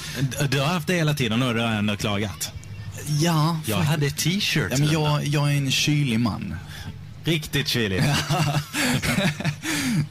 Du 0.52 0.60
har 0.60 0.68
haft 0.68 0.88
det 0.88 0.94
hela 0.94 1.14
tiden 1.14 1.42
och 1.44 1.54
du 1.54 1.62
har 1.62 1.68
ändå 1.68 1.96
klagat. 1.98 2.52
ja, 3.22 3.60
Jag 3.66 3.78
hade 3.78 4.10
t-shirt. 4.10 4.68
ja 4.72 4.78
men 4.78 4.92
jag, 4.92 5.26
jag 5.26 5.52
är 5.54 5.58
en 5.58 5.72
kylig 5.72 6.20
man. 6.20 6.56
Riktigt 7.28 7.68
kyligt. 7.68 8.04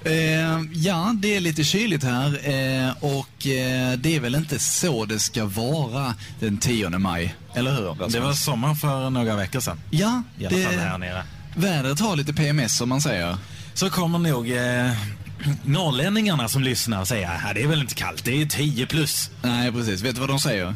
Eh, 0.04 0.60
ja, 0.72 1.14
det 1.18 1.36
är 1.36 1.40
lite 1.40 1.64
kyligt 1.64 2.04
här 2.04 2.26
eh, 2.26 2.90
och 3.00 3.46
eh, 3.46 3.92
det 3.98 4.16
är 4.16 4.20
väl 4.20 4.34
inte 4.34 4.58
så 4.58 5.04
det 5.04 5.18
ska 5.18 5.44
vara 5.44 6.14
den 6.40 6.58
10 6.58 6.88
maj. 6.90 7.34
Eller 7.54 7.74
hur? 7.74 8.08
Det 8.10 8.20
var 8.20 8.32
sommar 8.32 8.74
för 8.74 9.10
några 9.10 9.36
veckor 9.36 9.60
sedan. 9.60 9.80
Ja, 9.90 10.22
I 10.38 10.46
alla 10.46 10.58
fall 10.58 10.74
här 10.74 10.98
nere. 10.98 11.22
vädret 11.56 12.00
har 12.00 12.16
lite 12.16 12.32
PMS 12.32 12.76
som 12.78 12.88
man 12.88 13.00
säger. 13.00 13.36
Så 13.74 13.90
kommer 13.90 14.18
nog 14.18 14.50
eh, 14.50 14.92
norrlänningarna 15.64 16.48
som 16.48 16.62
lyssnar 16.62 17.04
säger 17.04 17.28
att 17.28 17.54
det 17.54 17.62
är 17.62 17.66
väl 17.68 17.80
inte 17.80 17.94
kallt, 17.94 18.24
det 18.24 18.42
är 18.42 18.46
10 18.46 18.86
plus. 18.86 19.30
Nej, 19.42 19.72
precis. 19.72 20.02
Vet 20.02 20.14
du 20.14 20.20
vad 20.20 20.30
de 20.30 20.38
säger? 20.38 20.74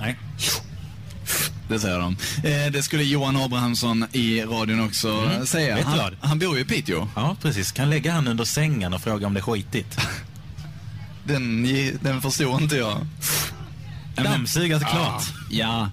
Nej. 0.00 0.18
Det 1.68 1.80
säger 1.80 1.98
de. 1.98 2.16
Eh, 2.44 2.72
det 2.72 2.82
skulle 2.82 3.02
Johan 3.02 3.36
Abrahamsson 3.36 4.06
i 4.12 4.42
radion 4.42 4.80
också 4.80 5.30
säga. 5.44 5.74
Vet 5.76 5.84
du 5.84 6.00
Han, 6.00 6.16
han 6.20 6.38
bor 6.38 6.56
ju 6.56 6.62
i 6.62 6.64
Piteå. 6.64 7.08
Ja, 7.16 7.36
precis. 7.42 7.72
Kan 7.72 7.90
lägga 7.90 8.12
han 8.12 8.28
under 8.28 8.44
sängen 8.44 8.94
och 8.94 9.00
fråga 9.00 9.26
om 9.26 9.34
det 9.34 9.40
är 9.40 9.42
skitigt. 9.42 9.98
Den, 11.24 11.62
den 12.00 12.22
förstår 12.22 12.62
inte 12.62 12.76
jag. 12.76 13.06
Dammsugat 14.16 14.82
klart. 14.90 15.22
Ja, 15.50 15.90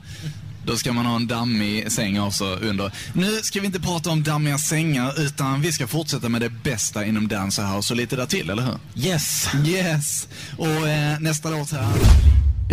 då 0.65 0.77
ska 0.77 0.93
man 0.93 1.05
ha 1.05 1.15
en 1.15 1.27
dammig 1.27 1.91
säng 1.91 2.19
också 2.19 2.45
under. 2.45 2.91
Nu 3.13 3.41
ska 3.41 3.59
vi 3.59 3.65
inte 3.65 3.79
prata 3.79 4.09
om 4.09 4.23
dammiga 4.23 4.57
sängar, 4.57 5.21
utan 5.21 5.61
vi 5.61 5.71
ska 5.71 5.87
fortsätta 5.87 6.29
med 6.29 6.41
det 6.41 6.49
bästa 6.49 7.05
inom 7.05 7.27
Dance 7.27 7.63
House 7.63 7.93
och 7.93 7.97
lite 7.97 8.15
där 8.15 8.25
till, 8.25 8.49
eller 8.49 8.63
hur? 8.63 9.05
Yes. 9.07 9.47
Yes! 9.65 10.27
Och 10.57 10.87
eh, 10.87 11.19
nästa 11.19 11.49
låt 11.49 11.71
här. 11.71 11.93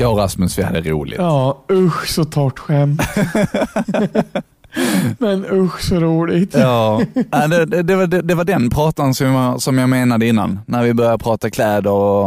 Jag 0.01 0.13
och 0.13 0.19
Rasmus, 0.19 0.59
vi 0.59 0.63
hade 0.63 0.81
roligt. 0.81 1.19
Ja, 1.19 1.65
usch 1.71 2.09
så 2.09 2.25
torrt 2.25 2.59
skämt. 2.59 3.03
Men 5.19 5.47
usch 5.53 5.81
så 5.81 5.95
roligt. 5.95 6.55
Ja, 6.55 7.01
det, 7.31 7.67
det, 7.67 7.83
det, 7.83 7.97
var, 7.97 8.07
det, 8.07 8.35
var 8.35 8.45
den 8.45 8.71
pratan 8.71 9.15
som 9.15 9.27
jag, 9.27 9.63
som 9.63 9.79
jag 9.79 9.89
menade 9.89 10.27
innan, 10.27 10.61
när 10.67 10.83
vi 10.83 10.95
började 10.95 11.19
prata 11.19 11.51
kläder 11.51 11.91
och, 11.91 12.27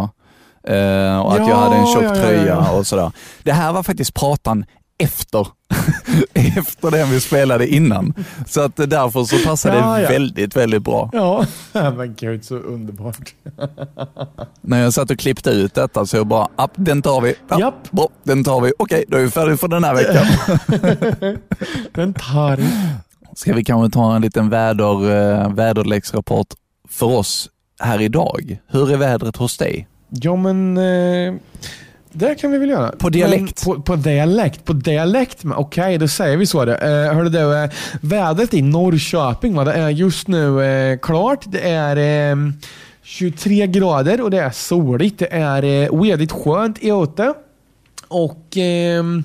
eh, 0.72 1.20
och 1.20 1.34
att 1.34 1.40
Ja, 1.40 1.50
jag 1.50 1.56
hade 1.56 1.76
en 1.76 1.86
tjock 1.86 2.04
ja, 2.04 2.16
tröja 2.16 2.46
ja. 2.46 2.72
och 2.72 2.88
sådär. 2.88 3.12
Det 3.44 3.52
här 3.52 3.74
var 3.74 3.84
faktiskt 3.84 4.14
pratan 4.14 4.66
efter, 4.98 5.48
efter 6.34 6.92
den 6.92 7.10
vi 7.10 7.20
spelade 7.20 7.68
innan. 7.68 8.14
Så 8.48 8.62
att 8.62 8.76
därför 8.76 9.24
så 9.24 9.38
passade 9.46 9.78
Ja, 9.78 9.96
det 9.96 10.02
ja. 10.02 10.10
väldigt, 10.10 10.56
väldigt 10.56 10.84
bra. 10.84 11.10
Ja, 11.14 11.46
men 11.74 12.16
gud 12.16 12.46
så 12.46 12.56
underbart. 12.56 13.34
När 14.62 14.82
jag 14.84 14.94
satt 14.94 15.12
och 15.12 15.20
klippte 15.20 15.50
ut 15.50 15.74
detta 15.74 16.06
så 16.06 16.18
jag 16.18 16.28
bara, 16.28 16.48
app, 16.56 16.72
den 16.76 17.02
tar 17.02 17.22
vi. 17.22 17.36
Ja, 17.50 17.60
Japp. 17.60 17.92
Bra, 17.92 18.10
den 18.24 18.44
tar 18.44 18.62
vi. 18.62 18.72
Okej, 18.80 19.06
då 19.08 19.18
är 19.18 19.22
vi 19.22 19.30
färdiga 19.30 19.58
för 19.58 19.68
den 19.68 19.84
här 19.84 19.96
veckan. 19.96 20.26
Den 21.94 22.14
tar 22.14 22.60
Ska 23.36 23.54
vi 23.54 23.64
kanske 23.64 23.94
ta 24.00 24.16
en 24.16 24.22
liten 24.22 24.50
väder, 24.50 25.12
eh, 25.42 25.54
väderleksrapport 25.54 26.48
för 26.90 27.06
oss 27.06 27.50
här 27.80 28.02
idag? 28.02 28.58
Hur 28.68 28.92
är 28.92 28.98
vädret 28.98 29.36
hos 29.38 29.58
dig? 29.58 29.88
Ja 30.10 30.36
men 30.36 30.78
eh, 30.78 31.34
det 32.14 32.36
kan 32.36 32.52
vi 32.52 32.58
väl 32.58 32.70
göra. 32.70 32.92
På 32.92 33.10
dialekt? 33.10 33.66
Men 33.66 33.76
På, 33.76 33.82
på 33.82 33.96
dialekt? 33.96 34.66
På 34.66 34.74
dialekt? 34.74 35.44
Okej, 35.56 35.98
då 35.98 36.08
säger 36.08 36.38
vi 36.38 36.46
så. 36.46 36.66
Det. 36.66 36.76
Eh, 36.76 37.16
hörde 37.16 37.30
du, 37.30 37.56
eh, 37.64 37.70
vädret 38.02 38.54
i 38.54 38.62
Norrköping 38.62 39.56
va? 39.56 39.64
det 39.64 39.74
är 39.74 39.90
just 39.90 40.28
nu 40.28 40.64
eh, 40.64 41.00
klart. 41.00 41.46
Det 41.46 41.70
är 41.70 42.32
eh, 42.32 42.38
23 43.04 43.68
grader 43.68 44.22
och 44.22 44.32
det 44.32 44.40
är 44.40 44.52
soligt. 44.52 45.20
Det 45.20 45.34
är 45.34 45.64
eh, 45.64 46.02
väldigt 46.02 46.32
skönt 46.32 46.78
ute. 46.82 47.34
Och 48.08 48.58
ehm, 48.58 49.24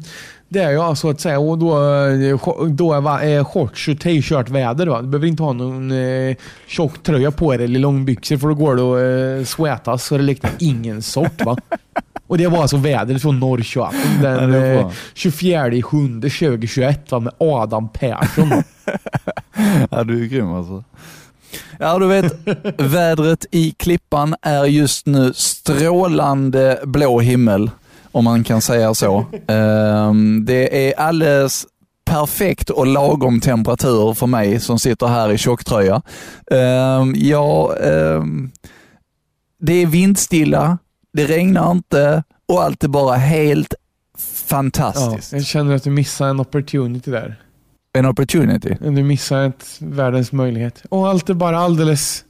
det 0.49 0.61
är 0.61 0.71
ju 0.71 0.79
alltså 0.79 1.11
att 1.11 1.21
säga, 1.21 1.39
och 1.39 1.59
då, 1.59 1.73
eh, 2.07 2.67
då 2.69 2.93
är 2.93 3.27
eh, 3.27 3.45
shorts 3.45 3.89
och 3.89 4.01
t-shirt 4.01 4.49
väder. 4.49 4.87
Va? 4.87 5.03
Du 5.03 5.09
behöver 5.09 5.27
inte 5.27 5.43
ha 5.43 5.53
någon 5.53 5.91
eh, 5.91 6.37
tjock 6.67 7.03
tröja 7.03 7.31
på 7.31 7.57
dig 7.57 7.65
eller 7.65 7.81
långbyxor 7.81 8.37
för 8.37 8.49
då 8.49 8.55
går 8.55 8.77
det 8.77 8.83
att 8.83 9.41
eh, 9.41 9.47
sweatas 9.47 10.05
så 10.05 10.17
det 10.17 10.23
liknar 10.23 10.51
ingen 10.59 11.03
sort. 11.03 11.45
Va? 11.45 11.57
Och 12.29 12.39
det 12.39 12.47
var 12.47 12.63
alltså 12.63 12.77
vädret 12.77 13.23
från 13.23 13.41
Norrköping 13.41 14.23
den 14.23 14.55
eh, 14.55 14.91
24 15.15 15.69
i 15.69 15.83
7 15.83 16.21
2021 16.21 17.13
va? 17.13 17.21
med 17.21 17.33
Adam 17.39 17.89
Persson. 17.89 18.53
Ja, 19.91 20.05
du 20.05 20.23
är 20.23 20.27
grym 20.27 20.53
alltså. 20.53 20.85
Ja, 21.79 21.99
du 21.99 22.07
vet, 22.07 22.33
vädret 22.79 23.47
i 23.51 23.71
Klippan 23.71 24.35
är 24.43 24.65
just 24.65 25.07
nu 25.07 25.33
strålande 25.35 26.81
blå 26.85 27.21
himmel, 27.21 27.71
om 28.13 28.25
man 28.25 28.45
kan 28.45 28.61
säga 28.61 28.95
så. 28.95 29.27
Ehm, 29.47 30.45
det 30.45 30.89
är 30.89 31.01
alldeles 31.01 31.67
perfekt 32.05 32.71
och 32.71 32.87
lagom 32.87 33.41
temperatur 33.41 34.15
för 34.15 34.27
mig 34.27 34.61
som 34.61 34.79
sitter 34.79 35.07
här 35.07 35.33
i 35.33 35.39
tjocktröja. 35.39 36.03
Um, 36.51 37.15
ja, 37.17 37.77
ehm, 37.77 38.51
det 39.61 39.83
är 39.83 39.87
vindstilla, 39.87 40.79
det 41.13 41.27
regnar 41.27 41.71
inte 41.71 42.23
och 42.49 42.63
allt 42.63 42.85
är 42.85 42.89
bara 42.89 43.17
helt 43.17 43.75
ja, 43.75 44.19
fantastiskt. 44.47 45.33
jag 45.33 45.45
känner 45.45 45.75
att 45.75 45.83
du 45.85 45.91
missar 45.91 46.29
en 46.29 46.41
opportunity 46.41 47.11
där. 47.11 47.43
En 47.93 48.07
opportunity. 48.07 48.77
Du 48.81 49.03
missar 49.03 49.43
ett 49.43 49.67
världens 49.79 50.33
möjlighet. 50.33 50.83
Och 50.89 51.09
allt 51.09 51.31
är 51.31 51.35
bara 51.35 51.59
alldeles, 51.59 52.25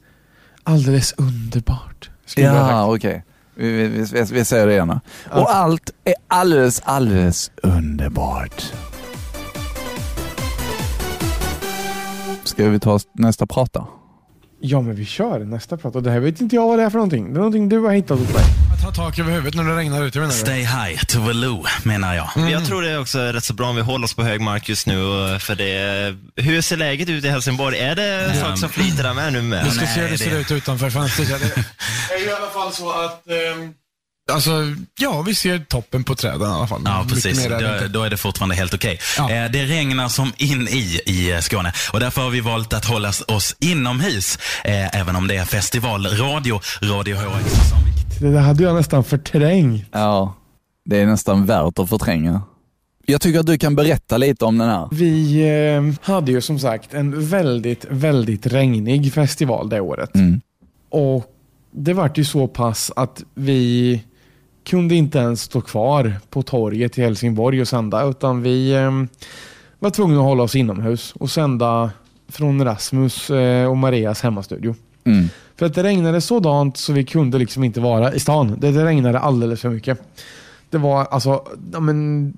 alldeles 0.62 1.14
underbart. 1.16 2.10
Ja, 2.36 2.94
okej. 2.94 3.24
Vi, 3.54 3.72
vi, 3.72 3.88
vi, 3.88 4.24
vi 4.32 4.44
säger 4.44 4.66
det 4.66 4.74
gärna. 4.74 5.00
Och 5.30 5.54
allt 5.54 5.90
är 6.04 6.14
alldeles, 6.28 6.82
alldeles 6.84 7.50
underbart. 7.62 8.72
Ska 12.44 12.68
vi 12.68 12.80
ta 12.80 12.98
nästa 13.12 13.46
prata? 13.46 13.86
Ja, 14.60 14.80
men 14.80 14.94
vi 14.94 15.04
kör 15.04 15.44
nästa 15.44 15.76
prat. 15.76 15.96
Och 15.96 16.02
det 16.02 16.10
här 16.10 16.20
vet 16.20 16.40
inte 16.40 16.56
jag 16.56 16.68
vad 16.68 16.78
det 16.78 16.82
är 16.82 16.90
för 16.90 16.98
någonting. 16.98 17.24
Det 17.24 17.36
är 17.36 17.38
någonting 17.38 17.68
du 17.68 17.78
har 17.78 17.92
hittat 17.92 18.18
hos 18.18 18.34
mig. 18.34 18.67
Att 18.78 18.84
ha 18.84 18.92
tak 19.06 19.18
över 19.18 19.32
huvudet 19.32 19.54
när 19.54 19.64
det 19.64 19.76
regnar 19.76 20.02
ute 20.04 20.18
menar 20.18 20.32
du? 20.32 20.38
Stay 20.38 20.60
high 20.60 21.04
to 21.04 21.26
the 21.26 21.32
loo, 21.32 21.64
menar 21.82 22.14
jag. 22.14 22.50
Jag 22.50 22.66
tror 22.66 22.82
det 22.82 22.90
är 22.90 23.00
också 23.00 23.18
rätt 23.18 23.44
så 23.44 23.52
bra 23.54 23.68
om 23.68 23.76
vi 23.76 23.82
håller 23.82 24.04
oss 24.04 24.14
på 24.14 24.22
hög 24.22 24.40
mark 24.40 24.68
just 24.68 24.86
nu. 24.86 24.94
För 25.40 25.54
det, 25.54 26.16
hur 26.36 26.62
ser 26.62 26.76
läget 26.76 27.08
ut 27.08 27.24
i 27.24 27.28
Helsingborg? 27.28 27.78
Är 27.78 27.94
det 27.96 28.34
folk 28.44 28.58
som 28.58 28.68
flyter 28.68 29.02
där 29.02 29.14
med 29.14 29.32
nu 29.32 29.42
med? 29.42 29.64
Vi 29.64 29.70
ska 29.70 29.80
Nej, 29.84 29.94
se 29.94 30.00
hur 30.00 30.06
det 30.08 30.14
det- 30.14 30.18
ser 30.18 30.38
ut 30.38 30.50
utanför 30.50 30.90
fönstret. 30.90 31.28
Det 32.08 32.14
är 32.14 32.18
ju 32.18 32.24
i 32.26 32.32
alla 32.32 32.50
fall 32.50 32.72
så 32.72 32.90
att... 33.04 33.26
ehm, 33.28 33.72
Alltså, 34.32 34.50
ja, 34.98 35.22
vi 35.22 35.34
ser 35.34 35.58
toppen 35.58 36.04
på 36.04 36.14
träden 36.14 36.42
i 36.50 36.54
alla 36.54 36.66
fall. 36.66 36.82
Ja, 36.84 37.06
precis. 37.08 37.44
Då, 37.48 37.86
då 37.88 38.02
är 38.02 38.10
det 38.10 38.16
fortfarande 38.16 38.54
helt 38.54 38.74
okej. 38.74 39.00
Ja. 39.18 39.30
Eh, 39.30 39.50
Det 39.50 39.64
regnar 39.64 40.08
som 40.08 40.32
in 40.36 40.68
i 40.68 41.00
i 41.06 41.38
Skåne 41.42 41.72
och 41.92 42.00
därför 42.00 42.22
har 42.22 42.30
vi 42.30 42.40
valt 42.40 42.72
att 42.72 42.84
hålla 42.84 43.12
oss 43.28 43.56
inomhus. 43.60 44.38
Eh, 44.64 44.96
även 45.00 45.16
om 45.16 45.26
det 45.28 45.36
är 45.36 45.44
festivalradio, 45.44 46.60
Radio 46.82 47.16
HX. 47.16 47.52
Som 47.68 47.78
vi... 48.20 48.30
Det 48.30 48.38
hade 48.38 48.62
jag 48.62 48.74
nästan 48.74 49.04
förträngt. 49.04 49.84
Ja, 49.92 50.34
det 50.84 50.96
är 50.96 51.06
nästan 51.06 51.46
värt 51.46 51.78
att 51.78 51.88
förtränga. 51.88 52.42
Jag 53.06 53.20
tycker 53.20 53.40
att 53.40 53.46
du 53.46 53.58
kan 53.58 53.76
berätta 53.76 54.16
lite 54.16 54.44
om 54.44 54.58
den 54.58 54.68
här. 54.68 54.88
Vi 54.92 55.42
eh, 55.48 56.12
hade 56.14 56.32
ju 56.32 56.40
som 56.40 56.58
sagt 56.58 56.94
en 56.94 57.26
väldigt, 57.26 57.86
väldigt 57.90 58.46
regnig 58.46 59.12
festival 59.12 59.68
det 59.68 59.80
året. 59.80 60.14
Mm. 60.14 60.40
Och 60.90 61.24
det 61.70 61.92
vart 61.92 62.18
ju 62.18 62.24
så 62.24 62.48
pass 62.48 62.92
att 62.96 63.22
vi 63.34 64.02
kunde 64.64 64.94
inte 64.94 65.18
ens 65.18 65.42
stå 65.42 65.60
kvar 65.60 66.12
på 66.30 66.42
torget 66.42 66.98
i 66.98 67.02
Helsingborg 67.02 67.60
och 67.60 67.68
sända 67.68 68.04
utan 68.04 68.42
vi 68.42 68.74
eh, 68.74 68.90
var 69.78 69.90
tvungna 69.90 70.18
att 70.18 70.24
hålla 70.24 70.42
oss 70.42 70.56
inomhus 70.56 71.12
och 71.12 71.30
sända 71.30 71.90
från 72.28 72.64
Rasmus 72.64 73.30
eh, 73.30 73.70
och 73.70 73.76
Marias 73.76 74.22
hemmastudio. 74.22 74.74
Mm. 75.04 75.28
För 75.58 75.66
att 75.66 75.74
det 75.74 75.82
regnade 75.82 76.20
sådant 76.20 76.76
så 76.76 76.92
vi 76.92 77.04
kunde 77.04 77.38
liksom 77.38 77.64
inte 77.64 77.80
vara 77.80 78.14
i 78.14 78.20
stan. 78.20 78.56
Det, 78.58 78.72
det 78.72 78.84
regnade 78.84 79.18
alldeles 79.18 79.60
för 79.60 79.70
mycket. 79.70 80.00
Det 80.70 80.78
var 80.78 81.04
alltså, 81.04 81.42
ja, 81.72 81.80
men, 81.80 82.34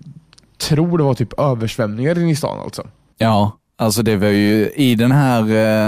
tror 0.58 0.98
det 0.98 1.04
var 1.04 1.14
typ 1.14 1.40
översvämningar 1.40 2.18
inne 2.18 2.30
i 2.30 2.36
stan 2.36 2.60
alltså. 2.60 2.86
Ja, 3.18 3.58
alltså 3.76 4.02
det 4.02 4.16
var 4.16 4.28
ju 4.28 4.70
i 4.70 4.94
den 4.94 5.12
här 5.12 5.42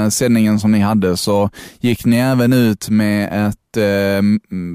eh, 0.05 0.09
sändningen 0.09 0.61
som 0.61 0.73
ni 0.73 0.81
hade 0.81 1.17
så 1.17 1.51
gick 1.81 2.05
ni 2.05 2.17
även 2.17 2.53
ut 2.53 2.89
med 2.89 3.49
ett, 3.49 3.77
eh, 3.77 4.23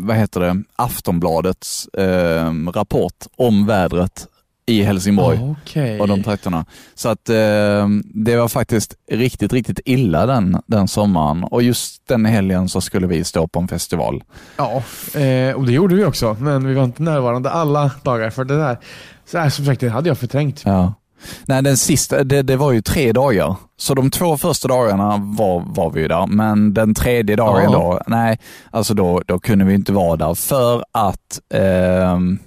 vad 0.04 0.16
heter 0.16 0.40
det, 0.40 0.64
Aftonbladets 0.76 1.88
eh, 1.88 2.54
rapport 2.74 3.26
om 3.36 3.66
vädret 3.66 4.28
i 4.68 4.84
Helsingborg. 4.84 5.40
Okej. 5.42 6.00
och 6.00 6.08
de 6.08 6.24
trakterna. 6.24 6.66
Så 6.96 7.10
att 7.10 7.30
eh, 7.30 7.88
det 8.04 8.36
var 8.38 8.48
faktiskt 8.48 8.96
riktigt, 9.12 9.54
riktigt 9.54 9.80
illa 9.86 10.26
den, 10.26 10.62
den 10.66 10.88
sommaren 10.88 11.44
och 11.44 11.64
just 11.64 12.08
den 12.08 12.26
helgen 12.26 12.70
så 12.70 12.82
skulle 12.82 13.08
vi 13.08 13.24
stå 13.24 13.48
på 13.48 13.60
en 13.60 13.68
festival. 13.68 14.24
Ja, 14.58 14.84
eh, 15.20 15.56
och 15.56 15.66
det 15.66 15.72
gjorde 15.72 15.96
vi 15.96 16.06
också. 16.06 16.38
Men 16.40 16.68
vi 16.68 16.74
var 16.74 16.84
inte 16.84 17.04
närvarande 17.04 17.50
alla 17.50 17.92
dagar 18.04 18.30
för 18.30 18.46
det 18.46 18.58
där. 18.58 18.78
Så 19.26 19.38
här, 19.38 19.50
som 19.50 19.66
sagt, 19.66 19.82
det 19.82 19.90
hade 19.90 20.10
jag 20.10 20.18
förträngt. 20.18 20.62
Ja. 20.66 20.94
Nej, 21.46 21.64
den 21.64 21.78
sista, 21.78 22.24
det, 22.24 22.42
det 22.42 22.56
var 22.56 22.72
ju 22.72 22.82
tre 22.82 23.12
dagar. 23.12 23.56
Så 23.78 23.94
de 23.94 24.12
två 24.12 24.38
första 24.38 24.68
dagarna 24.68 25.18
var, 25.38 25.64
var 25.66 25.92
vi 25.92 26.02
ju 26.02 26.08
där, 26.08 26.28
men 26.28 26.74
den 26.74 26.94
tredje 26.94 27.36
dagen 27.36 27.64
Ja. 27.64 27.72
då, 27.72 28.02
nej, 28.08 28.40
alltså 28.72 28.94
då, 28.94 29.22
då 29.26 29.40
kunde 29.40 29.66
vi 29.66 29.74
inte 29.74 29.92
vara 29.94 30.16
där 30.16 30.34
för 30.34 30.84
att, 30.92 31.40
ehm, 31.54 32.40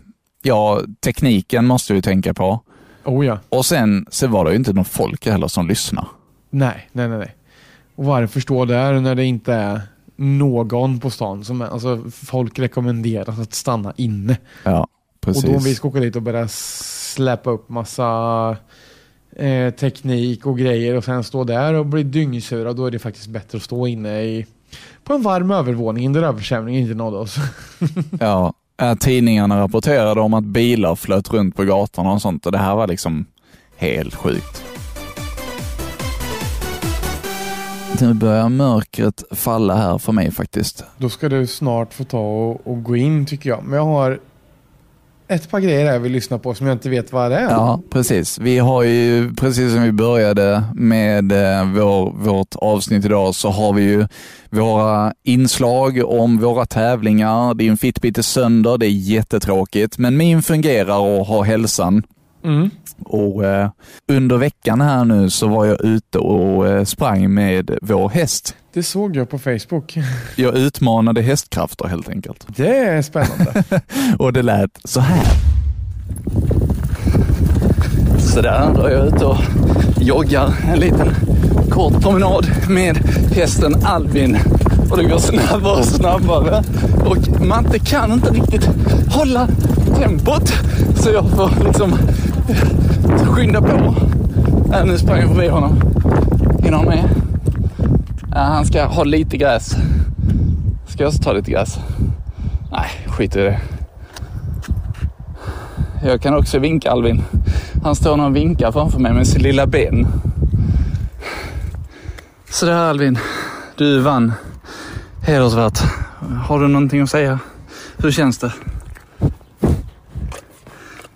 ja, 0.42 0.80
tekniken 1.00 1.66
måste 1.66 1.94
vi 1.94 2.02
tänka 2.02 2.34
på. 2.34 2.60
Oh 3.04 3.26
ja. 3.26 3.38
Och 3.48 3.66
sen 3.66 4.06
så 4.10 4.26
var 4.26 4.44
det 4.44 4.50
ju 4.50 4.56
inte 4.56 4.72
någon 4.72 4.84
folk 4.84 5.26
heller 5.26 5.48
som 5.48 5.68
lyssnade. 5.68 6.08
Nej, 6.50 6.88
nej, 6.92 7.08
nej. 7.08 7.18
nej. 7.18 7.36
Och 7.94 8.04
varför 8.04 8.40
stå 8.40 8.64
där 8.64 9.00
när 9.00 9.14
det 9.14 9.24
inte 9.24 9.52
är 9.54 9.80
någon 10.16 11.00
på 11.00 11.10
stan 11.10 11.44
som 11.44 11.62
alltså 11.62 12.04
folk 12.10 12.58
rekommenderas 12.58 13.38
att 13.38 13.54
stanna 13.54 13.92
inne. 13.96 14.36
Ja, 14.64 14.86
precis. 15.20 15.44
Och 15.44 15.50
då 15.50 15.56
om 15.56 15.64
vi 15.64 15.74
ska 15.74 15.88
åka 15.88 16.00
dit 16.00 16.16
och 16.16 16.22
börja 16.22 16.48
släppa 16.48 17.50
upp 17.50 17.68
massa 17.68 18.56
eh, 19.36 19.74
teknik 19.74 20.46
och 20.46 20.58
grejer 20.58 20.94
och 20.94 21.04
sen 21.04 21.24
stå 21.24 21.44
där 21.44 21.74
och 21.74 21.86
bli 21.86 22.02
dyngsura, 22.02 22.72
då 22.72 22.86
är 22.86 22.90
det 22.90 22.98
faktiskt 22.98 23.28
bättre 23.28 23.56
att 23.56 23.62
stå 23.62 23.86
inne 23.86 24.22
i, 24.22 24.46
på 25.04 25.14
en 25.14 25.22
varm 25.22 25.50
övervåning 25.50 26.12
där 26.12 26.22
översvämningen 26.22 26.82
inte 26.82 26.94
nådde 26.94 27.16
oss. 27.16 27.36
Ja, 28.20 28.54
Eh, 28.80 28.94
tidningarna 28.94 29.60
rapporterade 29.60 30.20
om 30.20 30.34
att 30.34 30.44
bilar 30.44 30.96
flöt 30.96 31.30
runt 31.30 31.56
på 31.56 31.64
gatorna 31.64 32.12
och 32.12 32.22
sånt 32.22 32.46
och 32.46 32.52
det 32.52 32.58
här 32.58 32.76
var 32.76 32.86
liksom 32.86 33.26
helt 33.76 34.14
sjukt. 34.14 34.64
Nu 38.00 38.14
börjar 38.14 38.48
mörkret 38.48 39.22
falla 39.30 39.76
här 39.76 39.98
för 39.98 40.12
mig 40.12 40.30
faktiskt. 40.30 40.84
Då 40.98 41.08
ska 41.08 41.28
du 41.28 41.46
snart 41.46 41.94
få 41.94 42.04
ta 42.04 42.20
och, 42.20 42.66
och 42.66 42.82
gå 42.82 42.96
in 42.96 43.26
tycker 43.26 43.50
jag. 43.50 43.64
Men 43.64 43.78
jag 43.78 43.84
har 43.84 44.20
ett 45.30 45.50
par 45.50 45.60
grejer 45.60 45.84
där 45.84 45.98
vi 45.98 46.08
lyssnar 46.08 46.38
på 46.38 46.54
som 46.54 46.66
jag 46.66 46.74
inte 46.74 46.88
vet 46.88 47.12
vad 47.12 47.30
det 47.30 47.36
är. 47.36 47.50
Ja, 47.50 47.80
precis. 47.90 48.38
Vi 48.38 48.58
har 48.58 48.82
ju, 48.82 49.34
precis 49.34 49.72
som 49.72 49.82
vi 49.82 49.92
började 49.92 50.62
med 50.74 51.32
eh, 51.32 51.72
vår, 51.74 52.12
vårt 52.12 52.54
avsnitt 52.56 53.04
idag, 53.04 53.34
så 53.34 53.50
har 53.50 53.72
vi 53.72 53.82
ju 53.82 54.06
våra 54.50 55.14
inslag 55.24 56.02
om 56.06 56.38
våra 56.38 56.66
tävlingar. 56.66 57.54
Din 57.54 57.76
Fitbit 57.76 58.18
är 58.18 58.22
sönder, 58.22 58.78
det 58.78 58.86
är 58.86 58.90
jättetråkigt, 58.90 59.98
men 59.98 60.16
min 60.16 60.42
fungerar 60.42 60.98
och 60.98 61.26
har 61.26 61.44
hälsan. 61.44 62.02
Mm. 62.44 62.70
Och 63.04 63.44
eh, 63.44 63.70
under 64.08 64.36
veckan 64.36 64.80
här 64.80 65.04
nu 65.04 65.30
så 65.30 65.48
var 65.48 65.64
jag 65.64 65.80
ute 65.84 66.18
och 66.18 66.68
eh, 66.68 66.84
sprang 66.84 67.34
med 67.34 67.78
vår 67.82 68.08
häst. 68.08 68.56
Det 68.72 68.82
såg 68.82 69.16
jag 69.16 69.30
på 69.30 69.38
Facebook. 69.38 69.98
Jag 70.36 70.56
utmanade 70.56 71.22
hästkrafter 71.22 71.88
helt 71.88 72.08
enkelt. 72.08 72.46
Det 72.56 72.78
är 72.78 73.02
spännande. 73.02 73.64
Och 74.18 74.32
det 74.32 74.42
lät 74.42 74.78
så 74.84 75.00
här. 75.00 75.24
Så 78.18 78.40
där 78.40 78.74
då 78.74 78.82
är 78.82 78.90
jag 78.90 79.06
ute 79.06 79.24
och 79.24 79.38
joggar 80.00 80.52
en 80.72 80.78
liten 80.78 81.14
kort 81.70 82.02
promenad 82.02 82.46
med 82.68 82.96
hästen 83.34 83.74
Albin. 83.84 84.38
Och 84.90 84.96
det 84.96 85.04
går 85.04 85.18
snabbare 85.18 85.78
och 85.78 85.84
snabbare. 85.84 86.64
Och 87.04 87.40
Matte 87.46 87.78
kan 87.78 88.12
inte 88.12 88.30
riktigt 88.30 88.68
hålla 89.10 89.48
tempot. 89.96 90.52
Så 90.96 91.10
jag 91.10 91.30
får 91.30 91.50
liksom 91.64 91.94
skynda 93.26 93.60
på. 93.60 93.94
Äh, 94.74 94.84
nu 94.84 94.98
sprang 94.98 95.20
jag 95.20 95.28
förbi 95.28 95.48
honom. 95.48 95.80
Hinner 96.62 96.76
han 96.76 96.86
med? 96.86 97.04
Ja, 98.30 98.38
han 98.38 98.66
ska 98.66 98.84
ha 98.84 99.04
lite 99.04 99.36
gräs. 99.36 99.76
Ska 100.86 101.02
jag 101.02 101.08
också 101.08 101.22
ta 101.22 101.32
lite 101.32 101.50
gräs? 101.50 101.78
Nej, 102.72 102.90
skit 103.06 103.36
i 103.36 103.40
det. 103.40 103.60
Jag 106.04 106.20
kan 106.20 106.34
också 106.34 106.58
vinka 106.58 106.90
Alvin. 106.90 107.22
Han 107.82 107.94
står 107.94 108.24
och 108.24 108.36
vinkar 108.36 108.72
framför 108.72 108.98
mig 108.98 109.12
med 109.12 109.26
sin 109.26 109.42
lilla 109.42 109.66
ben. 109.66 110.06
Sådär 112.50 112.72
Alvin, 112.72 113.18
du 113.76 114.00
vann. 114.00 114.32
Hedersvärt. 115.22 115.78
Har 116.46 116.60
du 116.60 116.68
någonting 116.68 117.00
att 117.00 117.10
säga? 117.10 117.38
Hur 117.96 118.10
känns 118.10 118.38
det? 118.38 118.52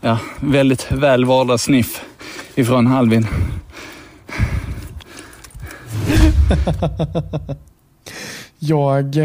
Ja, 0.05 0.19
väldigt 0.41 0.93
väl 0.93 1.25
valda 1.25 1.59
sniff 1.59 2.05
ifrån 2.55 2.87
Alvin. 2.87 3.27
Jag 8.59 9.17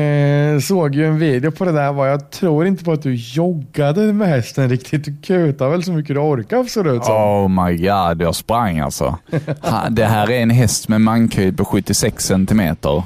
eh, 0.53 0.59
såg 0.59 0.95
ju 0.95 1.05
en 1.05 1.19
video 1.19 1.51
på 1.51 1.65
det 1.65 1.71
där. 1.71 1.93
Var 1.93 2.07
jag 2.07 2.31
tror 2.31 2.67
inte 2.67 2.83
på 2.83 2.91
att 2.91 3.03
du 3.03 3.15
joggade 3.15 4.13
med 4.13 4.27
hästen 4.27 4.69
riktigt. 4.69 5.05
Du 5.05 5.15
kutade 5.21 5.71
väl 5.71 5.83
så 5.83 5.91
mycket 5.91 6.15
du 6.15 6.19
orkade 6.19 6.69
ser 6.69 6.83
det 6.83 6.89
ut 6.91 7.05
som. 7.05 7.15
Oh 7.15 7.47
my 7.65 7.77
god, 7.77 8.21
jag 8.21 8.35
sprang 8.35 8.79
alltså. 8.79 9.17
Ha- 9.61 9.89
Det 9.89 10.05
här 10.05 10.31
är 10.31 10.41
en 10.41 10.49
häst 10.49 10.87
med 10.87 11.01
mankhöjd 11.01 11.57
på 11.57 11.65
76 11.65 12.25
centimeter. 12.25 13.03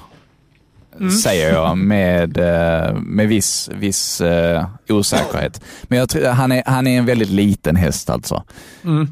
Säger 1.23 1.53
jag 1.53 1.77
med, 1.77 2.38
eh, 2.38 2.93
med 2.95 3.27
viss, 3.27 3.69
viss 3.73 4.21
eh, 4.21 4.65
osäkerhet. 4.89 5.62
Men 5.84 5.99
jag 5.99 6.10
tror, 6.10 6.25
han, 6.27 6.51
är, 6.51 6.63
han 6.65 6.88
är 6.88 6.97
en 6.97 7.06
väldigt 7.06 7.29
liten 7.29 7.75
häst 7.75 8.10
alltså. 8.10 8.43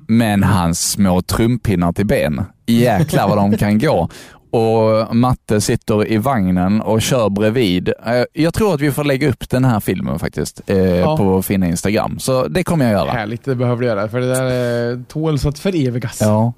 Men 0.07 0.43
hans 0.43 0.91
små 0.91 1.21
trumpinnar 1.21 1.91
till 1.91 2.05
ben, 2.05 2.43
jäklar 2.67 3.27
vad 3.27 3.37
de 3.37 3.57
kan 3.57 3.79
gå. 3.79 4.09
Och 4.53 5.15
Matte 5.15 5.61
sitter 5.61 6.11
i 6.11 6.17
vagnen 6.17 6.81
och 6.81 7.01
kör 7.01 7.29
bredvid. 7.29 7.89
Eh, 8.05 8.23
Jag 8.33 8.53
tror 8.53 8.73
att 8.73 8.81
vi 8.81 8.91
får 8.91 9.03
lägga 9.03 9.29
upp 9.29 9.49
den 9.49 9.65
här 9.65 9.79
filmen 9.79 10.19
faktiskt 10.19 10.61
eh, 10.67 11.17
på 11.17 11.23
vår 11.23 11.41
fina 11.41 11.67
Instagram. 11.67 12.19
Så 12.19 12.47
det 12.47 12.63
kommer 12.63 12.85
jag 12.85 12.91
göra. 12.93 13.11
Härligt, 13.11 13.45
det 13.45 13.55
behöver 13.55 13.81
du 13.81 13.87
göra. 13.87 14.07
För 14.09 14.19
det 14.19 14.33
där 14.33 14.91
eh, 14.91 14.99
tåls 15.07 15.45
att 15.45 15.59
förevigas. 15.59 16.17
Ja. 16.21 16.53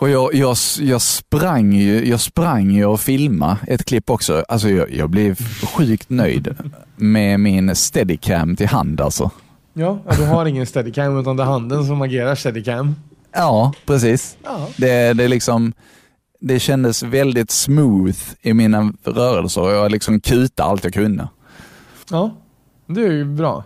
Och 0.00 0.10
jag, 0.10 0.34
jag, 0.34 0.56
jag 0.80 1.02
sprang 1.02 1.72
ju 1.72 2.08
jag 2.08 2.20
sprang 2.20 2.70
ju 2.70 2.86
och 2.86 3.00
filmade 3.00 3.56
ett 3.66 3.84
klipp 3.84 4.10
också. 4.10 4.44
Alltså 4.48 4.68
jag, 4.68 4.90
jag 4.90 5.10
blev 5.10 5.38
sjukt 5.76 6.10
nöjd 6.10 6.54
med 6.96 7.40
min 7.40 7.76
steadicam 7.76 8.56
till 8.56 8.66
hand 8.66 9.00
alltså. 9.00 9.30
Ja, 9.72 9.98
du 10.16 10.24
har 10.24 10.46
ingen 10.46 10.66
steadicam 10.66 11.18
utan 11.18 11.36
det 11.36 11.42
är 11.42 11.46
handen 11.46 11.86
som 11.86 12.02
agerar 12.02 12.34
steadicam. 12.34 12.94
Ja, 13.32 13.72
precis. 13.86 14.36
Ja. 14.44 14.68
Det, 14.76 15.12
det, 15.12 15.28
liksom, 15.28 15.72
det 16.40 16.60
kändes 16.60 17.02
väldigt 17.02 17.50
smooth 17.50 18.18
i 18.42 18.54
mina 18.54 18.92
rörelser 19.04 19.60
och 19.60 19.70
jag 19.70 19.90
liksom 19.90 20.20
kutade 20.20 20.68
allt 20.68 20.84
jag 20.84 20.94
kunde. 20.94 21.28
Ja, 22.10 22.30
det 22.86 23.00
är 23.00 23.12
ju 23.12 23.24
bra. 23.24 23.64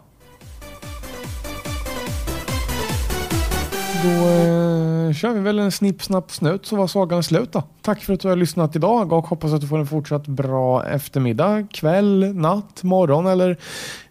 Då 4.05 4.11
eh, 4.11 5.12
kör 5.12 5.33
vi 5.33 5.40
väl 5.40 5.59
en 5.59 5.73
snipp, 5.73 6.03
snapp, 6.03 6.31
snut 6.31 6.67
så 6.67 6.77
var 6.77 6.87
sagan 6.87 7.23
slut 7.23 7.53
då. 7.53 7.62
Tack 7.83 8.03
för 8.03 8.14
att 8.14 8.21
du 8.21 8.29
har 8.29 8.37
lyssnat 8.37 8.77
idag 8.77 9.12
och 9.12 9.27
hoppas 9.27 9.53
att 9.53 9.61
du 9.61 9.67
får 9.67 9.79
en 9.79 9.87
fortsatt 9.87 10.27
bra 10.27 10.87
eftermiddag, 10.87 11.67
kväll, 11.73 12.35
natt, 12.35 12.83
morgon 12.83 13.27
eller 13.27 13.57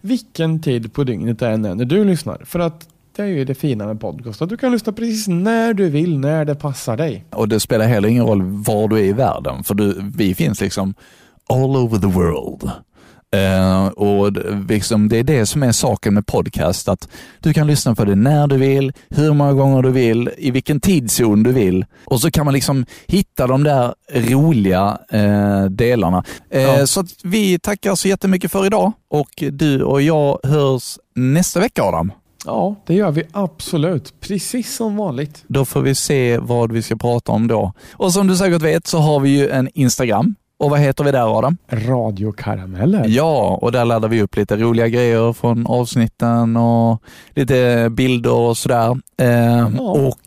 vilken 0.01 0.62
tid 0.62 0.93
på 0.93 1.03
dygnet 1.03 1.39
det 1.39 1.47
än 1.47 1.65
är 1.65 1.75
när 1.75 1.86
du 1.86 2.06
lyssnar. 2.06 2.41
För 2.45 2.60
att 2.60 2.88
det 3.15 3.21
är 3.21 3.27
ju 3.27 3.45
det 3.45 3.56
fina 3.56 3.86
med 3.86 4.01
podcast, 4.01 4.41
att 4.41 4.49
du 4.49 4.58
kan 4.58 4.71
lyssna 4.71 4.93
precis 4.93 5.27
när 5.27 5.73
du 5.73 5.89
vill, 5.89 6.19
när 6.19 6.45
det 6.45 6.56
passar 6.56 6.97
dig. 6.97 7.25
Och 7.29 7.49
det 7.49 7.60
spelar 7.60 7.86
heller 7.86 8.10
ingen 8.10 8.25
roll 8.25 8.41
var 8.41 8.88
du 8.88 8.95
är 8.95 9.03
i 9.03 9.13
världen, 9.13 9.63
för 9.63 9.75
du, 9.75 10.12
vi 10.15 10.36
finns 10.36 10.62
liksom 10.62 10.93
all 11.49 11.77
over 11.77 11.97
the 11.97 12.08
world. 12.08 12.71
Eh, 13.34 13.88
och 13.88 14.34
det- 14.34 14.65
liksom, 14.69 15.10
det 15.10 15.17
är 15.17 15.24
det 15.24 15.46
som 15.46 15.63
är 15.63 15.72
saken 15.72 16.13
med 16.13 16.26
podcast, 16.26 16.88
att 16.88 17.08
du 17.39 17.54
kan 17.54 17.67
lyssna 17.67 17.96
på 17.96 18.06
det 18.06 18.15
när 18.15 18.48
du 18.48 18.58
vill, 18.58 18.93
hur 19.10 19.34
många 19.34 19.54
gånger 19.54 19.82
du 19.82 19.91
vill, 19.91 20.30
i 20.38 20.52
vilken 20.52 20.80
tidszon 20.80 21.43
du 21.43 21.52
vill. 21.52 21.86
Och 22.06 22.22
så 22.22 22.32
kan 22.32 22.46
man 22.46 22.54
liksom 22.54 22.86
hitta 23.08 23.48
de 23.48 23.63
där 23.63 23.93
roliga 24.13 24.98
eh, 25.12 25.63
delarna. 25.65 26.24
Eh, 26.50 26.62
Ja. 26.62 26.88
Så 26.88 27.04
vi 27.24 27.60
tackar 27.60 27.96
så 27.96 28.08
jättemycket 28.08 28.52
för 28.52 28.65
idag 28.65 28.91
och 29.10 29.30
du 29.52 29.84
och 29.84 30.02
jag 30.02 30.39
hörs 30.43 30.98
nästa 31.15 31.60
vecka 31.60 31.84
Adam. 31.84 32.12
Ja, 32.46 32.76
det 32.88 32.93
gör 32.93 33.12
vi 33.12 33.24
absolut. 33.32 34.13
Precis 34.19 34.76
som 34.76 34.96
vanligt. 34.98 35.43
Då 35.48 35.65
får 35.65 35.82
vi 35.82 35.96
se 35.96 36.38
vad 36.38 36.72
vi 36.72 36.82
ska 36.82 36.96
prata 36.96 37.32
om 37.32 37.48
då. 37.48 37.74
Och 37.93 38.13
som 38.13 38.28
du 38.28 38.36
säkert 38.36 38.62
vet 38.62 38.88
så 38.88 38.98
har 38.98 39.19
vi 39.19 39.30
ju 39.30 39.50
en 39.50 39.69
Instagram. 39.74 40.36
Och 40.63 40.69
vad 40.69 40.80
heter 40.80 41.04
vi 41.04 41.12
där 41.12 41.38
Adam? 41.38 41.58
Radiokarameller. 41.67 43.06
Ja, 43.08 43.60
och 43.62 43.71
där 43.71 43.86
laddar 43.86 44.10
vi 44.10 44.21
upp 44.21 44.36
lite 44.36 44.56
roliga 44.56 44.88
grejer 44.88 45.34
från 45.34 45.67
avsnitten 45.67 46.58
och 46.58 47.02
lite 47.36 47.88
bilder 47.91 48.34
och 48.34 48.58
sådär. 48.58 48.97
Eh, 49.21 49.69
Ja. 49.78 49.82
Och 49.82 50.19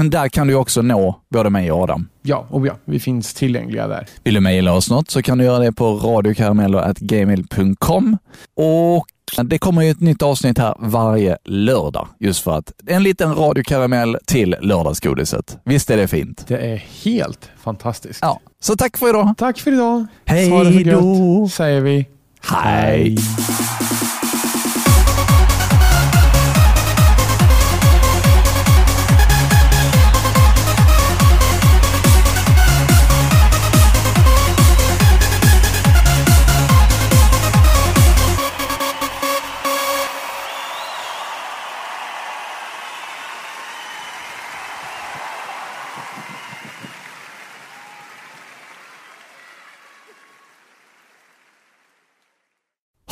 där 0.10 0.28
kan 0.28 0.46
du 0.46 0.54
också 0.54 0.82
nå 0.82 1.20
både 1.30 1.50
mig 1.50 1.72
och 1.72 1.82
Adam. 1.82 2.08
Ja, 2.22 2.46
och 2.50 2.66
ja, 2.66 2.72
vi 2.84 3.00
finns 3.00 3.34
tillgängliga 3.34 3.88
där. 3.88 4.06
Vill 4.24 4.34
du 4.34 4.40
mejla 4.40 4.72
oss 4.72 4.90
något 4.90 5.10
så 5.10 5.22
kan 5.22 5.38
du 5.38 5.44
göra 5.44 5.58
det 5.58 5.72
på 5.72 5.96
radiokarameller.gmail.com. 5.96 8.18
Och 8.56 9.06
det 9.42 9.58
kommer 9.58 9.82
ju 9.82 9.90
ett 9.90 10.00
nytt 10.00 10.22
avsnitt 10.22 10.58
här 10.58 10.74
varje 10.78 11.36
lördag, 11.44 12.08
just 12.18 12.44
för 12.44 12.58
att 12.58 12.72
en 12.86 13.02
liten 13.02 13.34
radiokaramell 13.34 14.16
till 14.24 14.56
lördagsgodiset. 14.60 15.58
Visst 15.64 15.90
är 15.90 15.96
det 15.96 16.08
fint? 16.08 16.44
Det 16.48 16.58
är 16.58 16.76
helt 17.04 17.50
fantastiskt. 17.58 18.18
Ja, 18.22 18.40
så 18.60 18.76
tack 18.76 18.96
för 18.96 19.08
idag. 19.08 19.34
Tack 19.38 19.58
för 19.58 19.72
idag. 19.72 20.06
Hej 20.24 20.84
då. 20.84 21.48
säger 21.48 21.80
vi. 21.80 22.06
Hej. 22.40 23.16